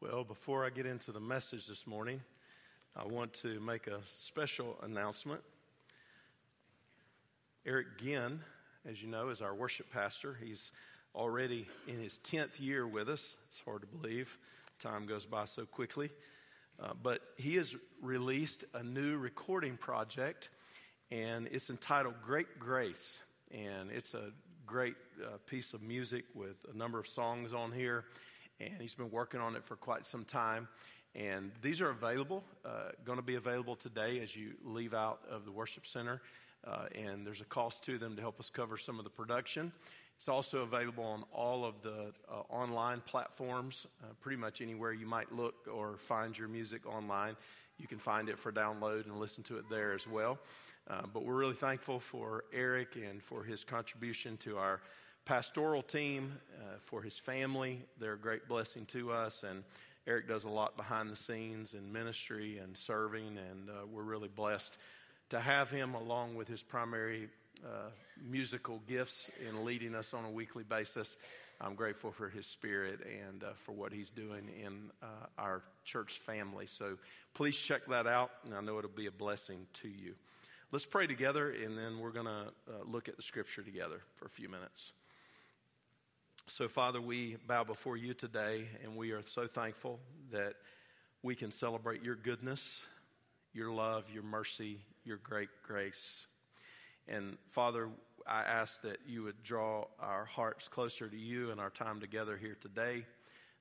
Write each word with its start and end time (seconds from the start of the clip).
Well, 0.00 0.22
before 0.22 0.64
I 0.64 0.70
get 0.70 0.86
into 0.86 1.10
the 1.10 1.18
message 1.18 1.66
this 1.66 1.84
morning, 1.84 2.20
I 2.94 3.04
want 3.04 3.32
to 3.42 3.58
make 3.58 3.88
a 3.88 3.98
special 4.04 4.76
announcement. 4.84 5.40
Eric 7.66 7.98
Ginn, 8.00 8.38
as 8.88 9.02
you 9.02 9.08
know, 9.08 9.30
is 9.30 9.42
our 9.42 9.52
worship 9.56 9.90
pastor. 9.92 10.38
He's 10.40 10.70
already 11.16 11.66
in 11.88 12.00
his 12.00 12.20
10th 12.30 12.60
year 12.60 12.86
with 12.86 13.08
us. 13.08 13.34
It's 13.50 13.60
hard 13.64 13.80
to 13.80 13.88
believe. 13.88 14.38
Time 14.78 15.04
goes 15.04 15.26
by 15.26 15.46
so 15.46 15.66
quickly. 15.66 16.10
Uh, 16.80 16.92
but 17.02 17.20
he 17.36 17.56
has 17.56 17.74
released 18.00 18.62
a 18.74 18.84
new 18.84 19.16
recording 19.16 19.76
project, 19.76 20.48
and 21.10 21.48
it's 21.48 21.70
entitled 21.70 22.14
Great 22.22 22.60
Grace. 22.60 23.18
And 23.50 23.90
it's 23.90 24.14
a 24.14 24.30
great 24.64 24.94
uh, 25.20 25.38
piece 25.46 25.74
of 25.74 25.82
music 25.82 26.24
with 26.34 26.54
a 26.72 26.76
number 26.76 27.00
of 27.00 27.08
songs 27.08 27.52
on 27.52 27.72
here 27.72 28.04
and 28.60 28.80
he's 28.80 28.94
been 28.94 29.10
working 29.10 29.40
on 29.40 29.56
it 29.56 29.64
for 29.64 29.76
quite 29.76 30.06
some 30.06 30.24
time. 30.24 30.68
And 31.14 31.50
these 31.62 31.80
are 31.80 31.90
available, 31.90 32.44
uh, 32.64 32.90
going 33.04 33.18
to 33.18 33.24
be 33.24 33.36
available 33.36 33.76
today 33.76 34.20
as 34.20 34.36
you 34.36 34.52
leave 34.64 34.94
out 34.94 35.20
of 35.30 35.44
the 35.44 35.50
worship 35.50 35.86
center. 35.86 36.20
Uh, 36.66 36.86
and 36.94 37.26
there's 37.26 37.40
a 37.40 37.46
cost 37.46 37.82
to 37.84 37.98
them 37.98 38.16
to 38.16 38.22
help 38.22 38.38
us 38.40 38.50
cover 38.50 38.76
some 38.76 38.98
of 38.98 39.04
the 39.04 39.10
production. 39.10 39.72
It's 40.16 40.28
also 40.28 40.62
available 40.62 41.04
on 41.04 41.24
all 41.32 41.64
of 41.64 41.80
the 41.82 42.12
uh, 42.28 42.40
online 42.50 43.00
platforms, 43.06 43.86
uh, 44.02 44.06
pretty 44.20 44.36
much 44.36 44.60
anywhere 44.60 44.92
you 44.92 45.06
might 45.06 45.32
look 45.32 45.68
or 45.72 45.96
find 45.96 46.36
your 46.36 46.48
music 46.48 46.86
online. 46.86 47.36
You 47.78 47.86
can 47.86 47.98
find 47.98 48.28
it 48.28 48.38
for 48.38 48.50
download 48.50 49.04
and 49.04 49.18
listen 49.20 49.44
to 49.44 49.58
it 49.58 49.64
there 49.70 49.92
as 49.92 50.08
well. 50.08 50.38
Uh, 50.90 51.02
but 51.12 51.24
we're 51.24 51.36
really 51.36 51.54
thankful 51.54 52.00
for 52.00 52.44
Eric 52.52 52.96
and 52.96 53.22
for 53.22 53.44
his 53.44 53.62
contribution 53.62 54.36
to 54.38 54.56
our 54.56 54.80
pastoral 55.28 55.82
team, 55.82 56.32
uh, 56.58 56.78
for 56.86 57.02
his 57.02 57.18
family. 57.18 57.84
They're 58.00 58.14
a 58.14 58.18
great 58.18 58.48
blessing 58.48 58.86
to 58.86 59.12
us. 59.12 59.44
And 59.48 59.62
Eric 60.06 60.26
does 60.26 60.44
a 60.44 60.48
lot 60.48 60.74
behind 60.74 61.10
the 61.10 61.16
scenes 61.16 61.74
in 61.74 61.92
ministry 61.92 62.56
and 62.56 62.74
serving. 62.74 63.36
And 63.36 63.68
uh, 63.68 63.86
we're 63.92 64.04
really 64.04 64.28
blessed 64.28 64.78
to 65.28 65.38
have 65.38 65.68
him 65.68 65.94
along 65.94 66.36
with 66.36 66.48
his 66.48 66.62
primary 66.62 67.28
uh, 67.62 67.90
musical 68.26 68.80
gifts 68.88 69.28
in 69.46 69.66
leading 69.66 69.94
us 69.94 70.14
on 70.14 70.24
a 70.24 70.30
weekly 70.30 70.64
basis. 70.64 71.14
I'm 71.60 71.74
grateful 71.74 72.10
for 72.10 72.30
his 72.30 72.46
spirit 72.46 73.00
and 73.04 73.44
uh, 73.44 73.48
for 73.66 73.72
what 73.72 73.92
he's 73.92 74.08
doing 74.08 74.48
in 74.64 74.90
uh, 75.02 75.26
our 75.36 75.62
church 75.84 76.22
family. 76.24 76.66
So 76.68 76.96
please 77.34 77.56
check 77.56 77.82
that 77.88 78.06
out, 78.06 78.30
and 78.46 78.54
I 78.54 78.62
know 78.62 78.78
it'll 78.78 78.88
be 78.88 79.06
a 79.06 79.12
blessing 79.12 79.66
to 79.82 79.88
you. 79.88 80.14
Let's 80.72 80.86
pray 80.86 81.06
together, 81.06 81.50
and 81.50 81.76
then 81.76 81.98
we're 81.98 82.12
going 82.12 82.26
to 82.26 82.46
uh, 82.66 82.84
look 82.86 83.08
at 83.08 83.16
the 83.16 83.22
scripture 83.22 83.62
together 83.62 84.00
for 84.16 84.24
a 84.24 84.30
few 84.30 84.48
minutes. 84.48 84.92
So, 86.50 86.66
Father, 86.66 86.98
we 86.98 87.36
bow 87.46 87.62
before 87.62 87.98
you 87.98 88.14
today, 88.14 88.68
and 88.82 88.96
we 88.96 89.10
are 89.10 89.22
so 89.26 89.46
thankful 89.46 90.00
that 90.32 90.54
we 91.22 91.34
can 91.34 91.50
celebrate 91.50 92.02
your 92.02 92.14
goodness, 92.14 92.80
your 93.52 93.70
love, 93.70 94.04
your 94.12 94.22
mercy, 94.22 94.78
your 95.04 95.18
great 95.18 95.50
grace. 95.62 96.26
And, 97.06 97.36
Father, 97.48 97.90
I 98.26 98.40
ask 98.44 98.80
that 98.80 98.96
you 99.06 99.24
would 99.24 99.42
draw 99.42 99.84
our 100.00 100.24
hearts 100.24 100.68
closer 100.68 101.06
to 101.06 101.16
you 101.16 101.50
in 101.50 101.58
our 101.58 101.68
time 101.68 102.00
together 102.00 102.38
here 102.38 102.56
today, 102.58 103.04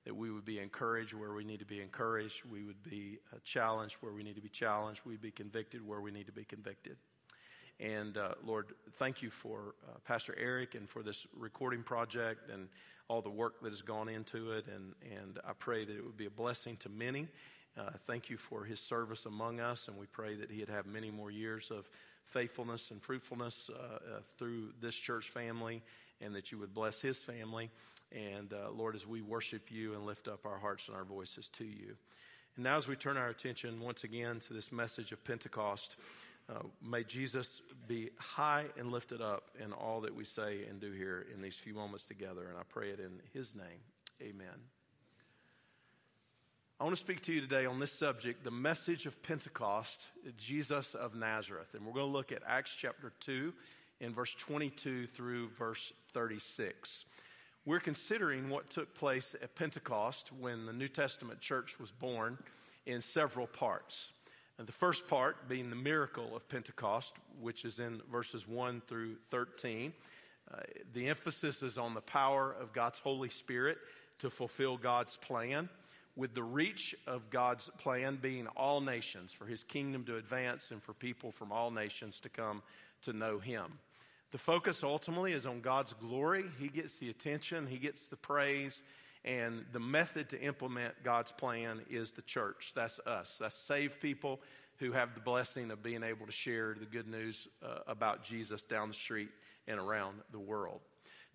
that 0.05 0.15
we 0.15 0.31
would 0.31 0.45
be 0.45 0.59
encouraged 0.59 1.13
where 1.13 1.33
we 1.33 1.43
need 1.43 1.59
to 1.59 1.65
be 1.65 1.81
encouraged, 1.81 2.43
we 2.49 2.63
would 2.63 2.81
be 2.83 3.19
uh, 3.33 3.37
challenged 3.43 3.97
where 3.99 4.13
we 4.13 4.23
need 4.23 4.35
to 4.35 4.41
be 4.41 4.47
challenged, 4.47 5.01
we'd 5.03 5.21
be 5.21 5.31
convicted 5.31 5.85
where 5.85 5.99
we 5.99 6.11
need 6.11 6.27
to 6.27 6.31
be 6.31 6.45
convicted. 6.45 6.95
And 7.79 8.17
uh, 8.17 8.33
Lord, 8.43 8.73
thank 8.93 9.21
you 9.21 9.29
for 9.29 9.75
uh, 9.87 9.97
Pastor 10.05 10.35
Eric 10.39 10.75
and 10.75 10.89
for 10.89 11.03
this 11.03 11.27
recording 11.35 11.83
project 11.83 12.49
and 12.49 12.67
all 13.07 13.21
the 13.21 13.29
work 13.29 13.61
that 13.61 13.69
has 13.69 13.81
gone 13.81 14.09
into 14.09 14.51
it. 14.51 14.65
And, 14.73 14.93
and 15.03 15.39
I 15.47 15.53
pray 15.53 15.85
that 15.85 15.95
it 15.95 16.03
would 16.03 16.17
be 16.17 16.25
a 16.25 16.31
blessing 16.31 16.77
to 16.77 16.89
many. 16.89 17.27
Uh, 17.77 17.91
thank 18.07 18.29
you 18.29 18.37
for 18.37 18.63
his 18.63 18.79
service 18.79 19.25
among 19.25 19.59
us, 19.59 19.87
and 19.87 19.97
we 19.97 20.07
pray 20.07 20.35
that 20.35 20.49
he'd 20.49 20.69
have 20.69 20.87
many 20.87 21.11
more 21.11 21.29
years 21.29 21.69
of 21.69 21.87
faithfulness 22.25 22.89
and 22.89 23.01
fruitfulness 23.01 23.69
uh, 23.69 23.77
uh, 23.79 24.19
through 24.39 24.73
this 24.81 24.95
church 24.95 25.29
family, 25.29 25.83
and 26.19 26.33
that 26.33 26.51
you 26.51 26.57
would 26.57 26.73
bless 26.73 26.99
his 26.99 27.17
family. 27.17 27.69
And 28.11 28.51
uh, 28.51 28.71
Lord, 28.71 28.95
as 28.95 29.05
we 29.05 29.21
worship 29.21 29.69
you 29.71 29.93
and 29.93 30.05
lift 30.05 30.27
up 30.27 30.45
our 30.45 30.57
hearts 30.57 30.87
and 30.87 30.97
our 30.97 31.03
voices 31.03 31.49
to 31.53 31.65
you. 31.65 31.95
And 32.55 32.63
now, 32.63 32.77
as 32.77 32.87
we 32.87 32.95
turn 32.95 33.15
our 33.15 33.29
attention 33.29 33.79
once 33.79 34.03
again 34.03 34.39
to 34.47 34.53
this 34.53 34.71
message 34.71 35.11
of 35.11 35.23
Pentecost, 35.23 35.95
uh, 36.49 36.59
may 36.81 37.03
Jesus 37.03 37.61
be 37.87 38.09
high 38.17 38.65
and 38.77 38.91
lifted 38.91 39.21
up 39.21 39.49
in 39.63 39.73
all 39.73 40.01
that 40.01 40.15
we 40.15 40.23
say 40.23 40.65
and 40.69 40.79
do 40.79 40.91
here 40.91 41.25
in 41.33 41.41
these 41.41 41.55
few 41.55 41.73
moments 41.73 42.05
together. 42.05 42.47
And 42.49 42.57
I 42.57 42.63
pray 42.69 42.89
it 42.89 42.99
in 42.99 43.19
his 43.33 43.53
name. 43.53 43.81
Amen. 44.21 44.47
I 46.79 46.83
want 46.83 46.95
to 46.95 46.99
speak 47.01 47.23
to 47.23 47.33
you 47.33 47.41
today 47.41 47.65
on 47.65 47.79
this 47.79 47.91
subject, 47.91 48.43
the 48.43 48.51
message 48.51 49.05
of 49.07 49.21
Pentecost, 49.23 49.99
Jesus 50.37 50.93
of 50.93 51.15
Nazareth. 51.15 51.73
And 51.73 51.85
we're 51.85 51.93
going 51.93 52.05
to 52.05 52.11
look 52.11 52.31
at 52.31 52.43
Acts 52.47 52.71
chapter 52.79 53.11
2 53.19 53.51
in 53.99 54.13
verse 54.13 54.35
22 54.35 55.07
through 55.07 55.49
verse 55.57 55.91
36. 56.13 57.05
We're 57.65 57.79
considering 57.79 58.49
what 58.49 58.69
took 58.69 58.95
place 58.95 59.35
at 59.41 59.55
Pentecost 59.55 60.31
when 60.31 60.65
the 60.65 60.71
New 60.71 60.87
Testament 60.87 61.41
church 61.41 61.79
was 61.79 61.91
born 61.91 62.37
in 62.85 63.01
several 63.01 63.47
parts. 63.47 64.09
And 64.57 64.67
the 64.67 64.73
first 64.73 65.07
part 65.07 65.47
being 65.47 65.69
the 65.69 65.75
miracle 65.75 66.35
of 66.35 66.47
Pentecost, 66.49 67.13
which 67.39 67.63
is 67.63 67.79
in 67.79 68.01
verses 68.11 68.47
1 68.47 68.81
through 68.87 69.15
13. 69.29 69.93
Uh, 70.51 70.57
the 70.93 71.07
emphasis 71.09 71.61
is 71.61 71.77
on 71.77 71.93
the 71.93 72.01
power 72.01 72.55
of 72.59 72.73
God's 72.73 72.99
Holy 72.99 73.29
Spirit 73.29 73.77
to 74.19 74.29
fulfill 74.29 74.77
God's 74.77 75.17
plan, 75.17 75.69
with 76.15 76.33
the 76.33 76.41
reach 76.41 76.95
of 77.05 77.29
God's 77.29 77.69
plan 77.77 78.17
being 78.19 78.47
all 78.55 78.81
nations, 78.81 79.31
for 79.31 79.45
his 79.45 79.63
kingdom 79.63 80.03
to 80.05 80.17
advance 80.17 80.71
and 80.71 80.81
for 80.81 80.93
people 80.93 81.31
from 81.31 81.51
all 81.51 81.69
nations 81.69 82.19
to 82.21 82.29
come 82.29 82.63
to 83.03 83.13
know 83.13 83.37
him. 83.37 83.77
The 84.31 84.39
focus 84.39 84.83
ultimately 84.83 85.33
is 85.33 85.45
on 85.45 85.61
God's 85.61 85.93
glory. 85.93 86.45
He 86.59 86.67
gets 86.69 86.95
the 86.95 87.09
attention, 87.09 87.67
he 87.67 87.77
gets 87.77 88.07
the 88.07 88.17
praise, 88.17 88.81
and 89.27 89.65
the 89.73 89.79
method 89.79 90.29
to 90.29 90.41
implement 90.41 91.03
God's 91.03 91.33
plan 91.33 91.81
is 91.89 92.11
the 92.11 92.21
church. 92.21 92.71
That's 92.73 92.99
us. 92.99 93.35
That's 93.39 93.55
saved 93.55 93.99
people 93.99 94.39
who 94.77 94.93
have 94.93 95.13
the 95.15 95.19
blessing 95.19 95.69
of 95.69 95.83
being 95.83 96.01
able 96.01 96.25
to 96.25 96.31
share 96.31 96.75
the 96.79 96.85
good 96.85 97.07
news 97.07 97.47
uh, 97.61 97.79
about 97.87 98.23
Jesus 98.23 98.63
down 98.63 98.87
the 98.87 98.93
street 98.93 99.29
and 99.67 99.79
around 99.79 100.19
the 100.31 100.39
world. 100.39 100.79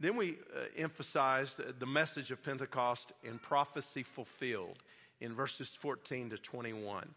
Then 0.00 0.16
we 0.16 0.30
uh, 0.30 0.60
emphasized 0.76 1.60
the 1.78 1.86
message 1.86 2.30
of 2.30 2.42
Pentecost 2.42 3.12
in 3.22 3.38
prophecy 3.38 4.02
fulfilled 4.02 4.78
in 5.20 5.34
verses 5.34 5.68
14 5.68 6.30
to 6.30 6.38
21. 6.38 7.08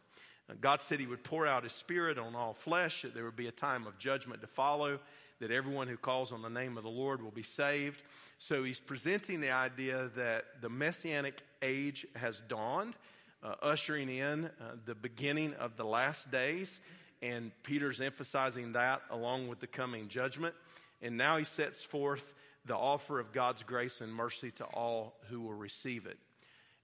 God 0.62 0.82
said 0.82 1.00
he 1.00 1.08
would 1.08 1.24
pour 1.24 1.48
out 1.48 1.64
his 1.64 1.72
spirit 1.72 2.20
on 2.20 2.36
all 2.36 2.54
flesh, 2.54 3.02
that 3.02 3.16
there 3.16 3.24
would 3.24 3.36
be 3.36 3.48
a 3.48 3.52
time 3.52 3.88
of 3.88 3.98
judgment 3.98 4.42
to 4.42 4.48
follow, 4.48 5.00
that 5.40 5.52
everyone 5.52 5.88
who 5.88 5.98
calls 5.98 6.32
on 6.32 6.42
the 6.42 6.50
name 6.50 6.78
of 6.78 6.84
the 6.84 6.90
Lord 6.90 7.22
will 7.22 7.32
be 7.32 7.44
saved. 7.44 8.02
So 8.38 8.64
he's 8.64 8.80
presenting 8.80 9.42
the 9.42 9.52
idea 9.52 10.10
that 10.16 10.62
the 10.62 10.70
messianic 10.70 11.42
age 11.62 12.06
has 12.16 12.42
dawned, 12.48 12.96
uh, 13.44 13.56
ushering 13.62 14.10
in 14.10 14.46
uh, 14.46 14.50
the 14.86 14.96
beginning 14.96 15.54
of 15.56 15.78
the 15.78 15.86
last 15.86 16.32
days. 16.32 16.80
And 17.22 17.52
Peter's 17.64 18.02
emphasizing 18.02 18.74
that 18.74 19.02
along 19.10 19.48
with 19.48 19.60
the 19.60 19.68
coming 19.68 20.08
judgment. 20.08 20.56
And 21.02 21.18
now 21.18 21.38
he 21.38 21.44
sets 21.44 21.84
forth 21.84 22.34
the 22.66 22.76
offer 22.76 23.20
of 23.20 23.32
God's 23.32 23.64
grace 23.64 24.02
and 24.02 24.14
mercy 24.14 24.52
to 24.52 24.64
all 24.66 25.16
who 25.30 25.42
will 25.42 25.54
receive 25.54 26.06
it. 26.06 26.18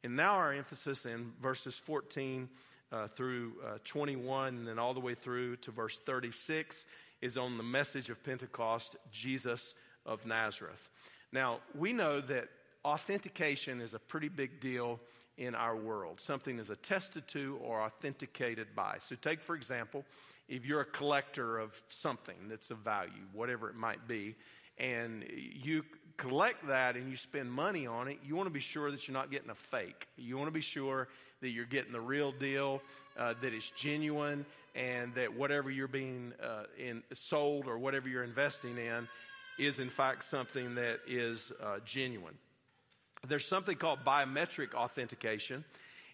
And 0.03 0.15
now 0.15 0.33
our 0.33 0.53
emphasis 0.53 1.05
in 1.05 1.31
verses 1.41 1.75
14 1.75 2.49
uh, 2.91 3.07
through 3.09 3.53
uh, 3.65 3.77
21 3.85 4.57
and 4.57 4.67
then 4.67 4.79
all 4.79 4.93
the 4.93 4.99
way 4.99 5.15
through 5.15 5.55
to 5.57 5.71
verse 5.71 5.97
36 6.05 6.85
is 7.21 7.37
on 7.37 7.57
the 7.57 7.63
message 7.63 8.09
of 8.09 8.23
Pentecost, 8.23 8.95
Jesus 9.11 9.73
of 10.05 10.25
Nazareth. 10.25 10.89
Now, 11.31 11.59
we 11.75 11.93
know 11.93 12.19
that 12.21 12.49
authentication 12.83 13.79
is 13.81 13.93
a 13.93 13.99
pretty 13.99 14.29
big 14.29 14.59
deal 14.59 14.99
in 15.37 15.55
our 15.55 15.75
world. 15.75 16.19
Something 16.19 16.59
is 16.59 16.69
attested 16.69 17.27
to 17.29 17.59
or 17.63 17.81
authenticated 17.81 18.75
by. 18.75 18.97
So, 19.07 19.15
take 19.15 19.41
for 19.41 19.55
example, 19.55 20.03
if 20.49 20.65
you're 20.65 20.81
a 20.81 20.85
collector 20.85 21.59
of 21.59 21.81
something 21.89 22.35
that's 22.49 22.71
of 22.71 22.79
value, 22.79 23.23
whatever 23.33 23.69
it 23.69 23.75
might 23.75 24.07
be, 24.07 24.35
and 24.77 25.23
you 25.31 25.83
collect 26.21 26.67
that 26.67 26.95
and 26.95 27.09
you 27.09 27.17
spend 27.17 27.51
money 27.51 27.87
on 27.87 28.07
it, 28.07 28.19
you 28.23 28.35
want 28.35 28.45
to 28.45 28.53
be 28.53 28.59
sure 28.59 28.91
that 28.91 29.07
you're 29.07 29.13
not 29.13 29.31
getting 29.31 29.49
a 29.49 29.55
fake. 29.55 30.07
You 30.17 30.37
want 30.37 30.47
to 30.47 30.53
be 30.53 30.61
sure 30.61 31.07
that 31.41 31.49
you're 31.49 31.65
getting 31.65 31.91
the 31.91 31.99
real 31.99 32.31
deal, 32.31 32.81
uh, 33.17 33.33
that 33.41 33.53
it's 33.53 33.71
genuine, 33.75 34.45
and 34.75 35.13
that 35.15 35.33
whatever 35.33 35.71
you're 35.71 35.87
being 35.87 36.33
uh, 36.41 36.65
in, 36.77 37.01
sold 37.13 37.67
or 37.67 37.79
whatever 37.79 38.07
you're 38.07 38.23
investing 38.23 38.77
in 38.77 39.07
is 39.57 39.79
in 39.79 39.89
fact 39.89 40.23
something 40.29 40.75
that 40.75 40.99
is 41.07 41.51
uh, 41.61 41.79
genuine. 41.85 42.35
There's 43.27 43.45
something 43.45 43.75
called 43.75 43.99
biometric 44.05 44.75
authentication, 44.75 45.65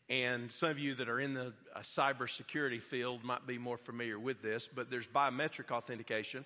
and 0.10 0.50
some 0.50 0.70
of 0.70 0.80
you 0.80 0.96
that 0.96 1.10
are 1.10 1.20
in 1.20 1.34
the 1.34 1.54
uh, 1.76 1.80
cybersecurity 1.82 2.82
field 2.82 3.26
might 3.26 3.46
be 3.46 3.58
more 3.58 3.78
familiar 3.78 4.18
with 4.18 4.42
this, 4.42 4.70
but 4.74 4.90
there's 4.90 5.08
biometric 5.08 5.70
authentication. 5.72 6.46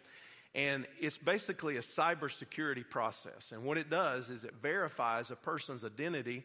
And 0.53 0.86
it's 1.00 1.18
basically 1.18 1.77
a 1.77 1.81
cybersecurity 1.81 2.88
process. 2.89 3.51
And 3.51 3.63
what 3.63 3.77
it 3.77 3.89
does 3.89 4.30
is 4.30 4.44
it 4.44 4.53
verifies 4.62 5.31
a 5.31 5.36
person's 5.36 5.83
identity 5.83 6.44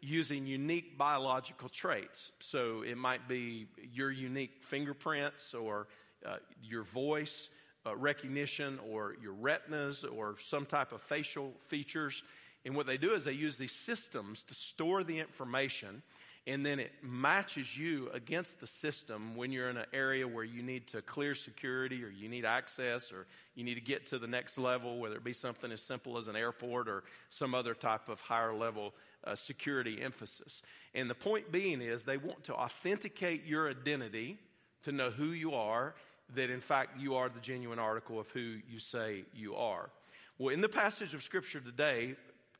using 0.00 0.46
unique 0.46 0.96
biological 0.96 1.68
traits. 1.68 2.32
So 2.38 2.82
it 2.82 2.96
might 2.96 3.28
be 3.28 3.66
your 3.92 4.10
unique 4.10 4.62
fingerprints 4.62 5.52
or 5.52 5.88
uh, 6.24 6.36
your 6.62 6.84
voice 6.84 7.48
uh, 7.86 7.96
recognition 7.96 8.78
or 8.90 9.16
your 9.22 9.32
retinas 9.32 10.04
or 10.04 10.36
some 10.46 10.64
type 10.64 10.92
of 10.92 11.02
facial 11.02 11.52
features. 11.68 12.22
And 12.64 12.76
what 12.76 12.86
they 12.86 12.98
do 12.98 13.14
is 13.14 13.24
they 13.24 13.32
use 13.32 13.56
these 13.56 13.72
systems 13.72 14.42
to 14.44 14.54
store 14.54 15.02
the 15.02 15.18
information 15.18 16.02
and 16.46 16.64
then 16.64 16.80
it 16.80 16.92
matches 17.02 17.76
you 17.76 18.08
against 18.14 18.60
the 18.60 18.66
system 18.66 19.36
when 19.36 19.52
you're 19.52 19.68
in 19.68 19.76
an 19.76 19.86
area 19.92 20.26
where 20.26 20.44
you 20.44 20.62
need 20.62 20.86
to 20.88 21.02
clear 21.02 21.34
security 21.34 22.02
or 22.02 22.08
you 22.08 22.28
need 22.28 22.46
access 22.46 23.12
or 23.12 23.26
you 23.54 23.62
need 23.62 23.74
to 23.74 23.80
get 23.80 24.06
to 24.06 24.18
the 24.18 24.26
next 24.26 24.56
level, 24.56 24.98
whether 24.98 25.16
it 25.16 25.24
be 25.24 25.34
something 25.34 25.70
as 25.70 25.82
simple 25.82 26.16
as 26.16 26.28
an 26.28 26.36
airport 26.36 26.88
or 26.88 27.04
some 27.28 27.54
other 27.54 27.74
type 27.74 28.08
of 28.08 28.20
higher 28.20 28.54
level 28.54 28.94
uh, 29.24 29.34
security 29.34 30.00
emphasis. 30.00 30.62
And 30.94 31.10
the 31.10 31.14
point 31.14 31.52
being 31.52 31.82
is 31.82 32.04
they 32.04 32.16
want 32.16 32.42
to 32.44 32.54
authenticate 32.54 33.44
your 33.44 33.68
identity 33.68 34.38
to 34.84 34.92
know 34.92 35.10
who 35.10 35.26
you 35.26 35.52
are, 35.52 35.94
that 36.34 36.48
in 36.48 36.62
fact 36.62 36.98
you 36.98 37.16
are 37.16 37.28
the 37.28 37.40
genuine 37.40 37.78
article 37.78 38.18
of 38.18 38.28
who 38.30 38.56
you 38.68 38.78
say 38.78 39.24
you 39.34 39.56
are. 39.56 39.90
Well, 40.38 40.54
in 40.54 40.62
the 40.62 40.70
passage 40.70 41.12
of 41.12 41.22
Scripture 41.22 41.60
today, 41.60 42.16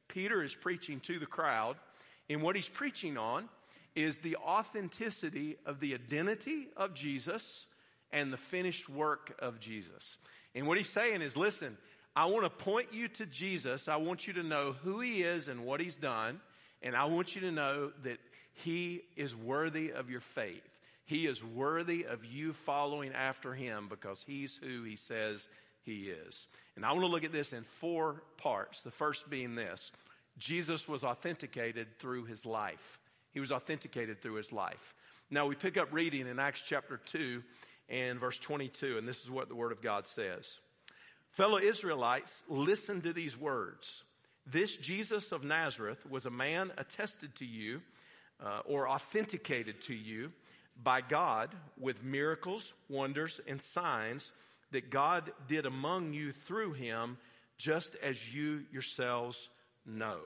Peter 0.07 0.43
is 0.43 0.55
preaching 0.55 1.01
to 1.01 1.19
the 1.19 1.25
crowd, 1.25 1.77
and 2.29 2.43
what 2.43 2.57
he's 2.57 2.69
preaching 2.69 3.17
on 3.17 3.49
is 3.95 4.19
the 4.19 4.37
authenticity 4.37 5.57
of 5.67 5.81
the 5.81 5.95
identity 5.95 6.69
of 6.77 6.95
Jesus 6.95 7.65
and 8.13 8.33
the 8.33 8.37
finished 8.37 8.89
work 8.89 9.35
of 9.39 9.61
Jesus. 9.61 10.17
And 10.55 10.67
what 10.67 10.79
he's 10.79 10.89
saying 10.89 11.23
is 11.23 11.37
listen, 11.37 11.77
I 12.15 12.27
want 12.27 12.45
to 12.45 12.51
point 12.51 12.93
you 12.93 13.09
to 13.09 13.27
Jesus. 13.27 13.89
I 13.89 13.97
want 13.97 14.27
you 14.27 14.35
to 14.35 14.43
know 14.43 14.75
who 14.83 15.01
he 15.01 15.23
is 15.23 15.49
and 15.49 15.65
what 15.65 15.81
he's 15.81 15.95
done. 15.95 16.41
And 16.83 16.97
I 16.97 17.05
want 17.05 17.35
you 17.35 17.43
to 17.43 17.53
know 17.53 17.93
that 18.05 18.19
he 18.53 19.03
is 19.17 19.35
worthy 19.35 19.93
of 19.93 20.11
your 20.11 20.21
faith. 20.21 20.63
He 21.05 21.27
is 21.27 21.43
worthy 21.43 22.05
of 22.05 22.25
you 22.25 22.53
following 22.53 23.13
after 23.13 23.53
him 23.53 23.89
because 23.89 24.25
he's 24.27 24.59
who 24.63 24.85
he 24.85 24.97
says 24.97 25.47
he 25.83 26.05
is. 26.05 26.47
And 26.77 26.85
I 26.85 26.93
want 26.93 27.03
to 27.03 27.09
look 27.09 27.25
at 27.25 27.33
this 27.33 27.53
in 27.53 27.65
four 27.65 28.23
parts. 28.37 28.83
The 28.83 28.91
first 28.91 29.29
being 29.29 29.55
this 29.55 29.91
Jesus 30.39 30.89
was 30.89 31.05
authenticated 31.05 31.99
through 31.99 32.25
his 32.25 32.47
life. 32.47 33.00
He 33.33 33.41
was 33.41 33.53
authenticated 33.53 34.21
through 34.21 34.35
his 34.35 34.53
life. 34.53 34.95
Now 35.31 35.47
we 35.47 35.55
pick 35.55 35.77
up 35.77 35.93
reading 35.93 36.27
in 36.27 36.39
Acts 36.39 36.63
chapter 36.67 37.01
2 37.07 37.43
and 37.89 38.19
verse 38.19 38.39
22, 38.39 38.99
and 38.99 39.07
this 39.07 39.23
is 39.23 39.31
what 39.31 39.49
the 39.49 39.55
Word 39.55 39.73
of 39.73 39.83
God 39.83 40.07
says. 40.07 40.59
Fellow 41.29 41.59
Israelites, 41.59 42.43
listen 42.49 43.01
to 43.03 43.13
these 43.13 43.37
words. 43.37 44.03
This 44.47 44.77
Jesus 44.77 45.33
of 45.33 45.45
Nazareth 45.45 46.05
was 46.09 46.27
a 46.27 46.31
man 46.31 46.73
attested 46.77 47.35
to 47.37 47.45
you 47.45 47.81
uh, 48.45 48.61
or 48.65 48.89
authenticated 48.89 49.81
to 49.83 49.95
you 49.95 50.33
by 50.83 51.01
God 51.01 51.55
with 51.79 52.03
miracles, 52.03 52.73
wonders, 52.89 53.41
and 53.47 53.61
signs 53.61 54.33
that 54.73 54.91
God 54.91 55.33
did 55.47 55.67
among 55.67 56.13
you 56.13 56.33
through 56.33 56.73
him, 56.73 57.19
just 57.59 57.97
as 58.03 58.33
you 58.33 58.63
yourselves 58.73 59.49
know. 59.87 60.21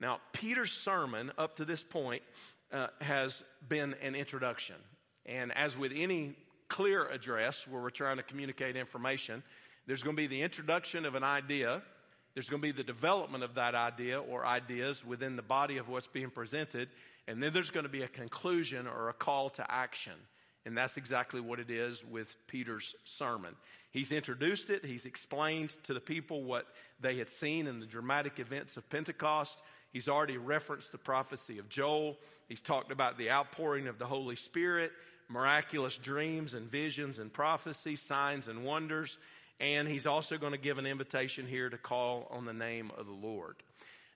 Now, 0.00 0.20
Peter's 0.32 0.72
sermon 0.72 1.30
up 1.36 1.56
to 1.56 1.64
this 1.64 1.82
point 1.82 2.22
uh, 2.72 2.88
has 3.00 3.42
been 3.68 3.94
an 4.02 4.14
introduction. 4.14 4.76
And 5.26 5.56
as 5.56 5.76
with 5.76 5.92
any 5.94 6.36
clear 6.68 7.06
address 7.08 7.66
where 7.68 7.82
we're 7.82 7.90
trying 7.90 8.16
to 8.16 8.22
communicate 8.22 8.76
information, 8.76 9.42
there's 9.86 10.02
going 10.02 10.16
to 10.16 10.22
be 10.22 10.26
the 10.26 10.42
introduction 10.42 11.04
of 11.04 11.14
an 11.14 11.24
idea, 11.24 11.82
there's 12.34 12.48
going 12.48 12.62
to 12.62 12.66
be 12.66 12.72
the 12.72 12.84
development 12.84 13.44
of 13.44 13.54
that 13.54 13.74
idea 13.74 14.20
or 14.20 14.46
ideas 14.46 15.04
within 15.04 15.36
the 15.36 15.42
body 15.42 15.78
of 15.78 15.88
what's 15.88 16.06
being 16.06 16.30
presented, 16.30 16.88
and 17.26 17.42
then 17.42 17.52
there's 17.52 17.70
going 17.70 17.84
to 17.84 17.90
be 17.90 18.02
a 18.02 18.08
conclusion 18.08 18.86
or 18.86 19.08
a 19.08 19.12
call 19.12 19.50
to 19.50 19.70
action. 19.70 20.14
And 20.66 20.76
that's 20.76 20.96
exactly 20.96 21.40
what 21.40 21.58
it 21.58 21.70
is 21.70 22.04
with 22.04 22.36
Peter's 22.46 22.94
sermon. 23.04 23.56
He's 23.90 24.12
introduced 24.12 24.70
it, 24.70 24.84
he's 24.84 25.06
explained 25.06 25.72
to 25.84 25.94
the 25.94 26.00
people 26.00 26.44
what 26.44 26.66
they 27.00 27.18
had 27.18 27.28
seen 27.28 27.66
in 27.66 27.80
the 27.80 27.86
dramatic 27.86 28.38
events 28.38 28.76
of 28.76 28.88
Pentecost. 28.88 29.58
He's 29.92 30.08
already 30.08 30.38
referenced 30.38 30.92
the 30.92 30.98
prophecy 30.98 31.58
of 31.58 31.68
Joel. 31.68 32.16
He's 32.48 32.60
talked 32.60 32.92
about 32.92 33.18
the 33.18 33.30
outpouring 33.30 33.88
of 33.88 33.98
the 33.98 34.06
Holy 34.06 34.36
Spirit, 34.36 34.92
miraculous 35.28 35.96
dreams 35.96 36.54
and 36.54 36.70
visions 36.70 37.18
and 37.18 37.32
prophecy, 37.32 37.96
signs 37.96 38.48
and 38.48 38.64
wonders. 38.64 39.16
And 39.58 39.86
he's 39.86 40.06
also 40.06 40.38
going 40.38 40.52
to 40.52 40.58
give 40.58 40.78
an 40.78 40.86
invitation 40.86 41.46
here 41.46 41.68
to 41.68 41.78
call 41.78 42.28
on 42.30 42.44
the 42.44 42.52
name 42.52 42.90
of 42.96 43.06
the 43.06 43.12
Lord. 43.12 43.56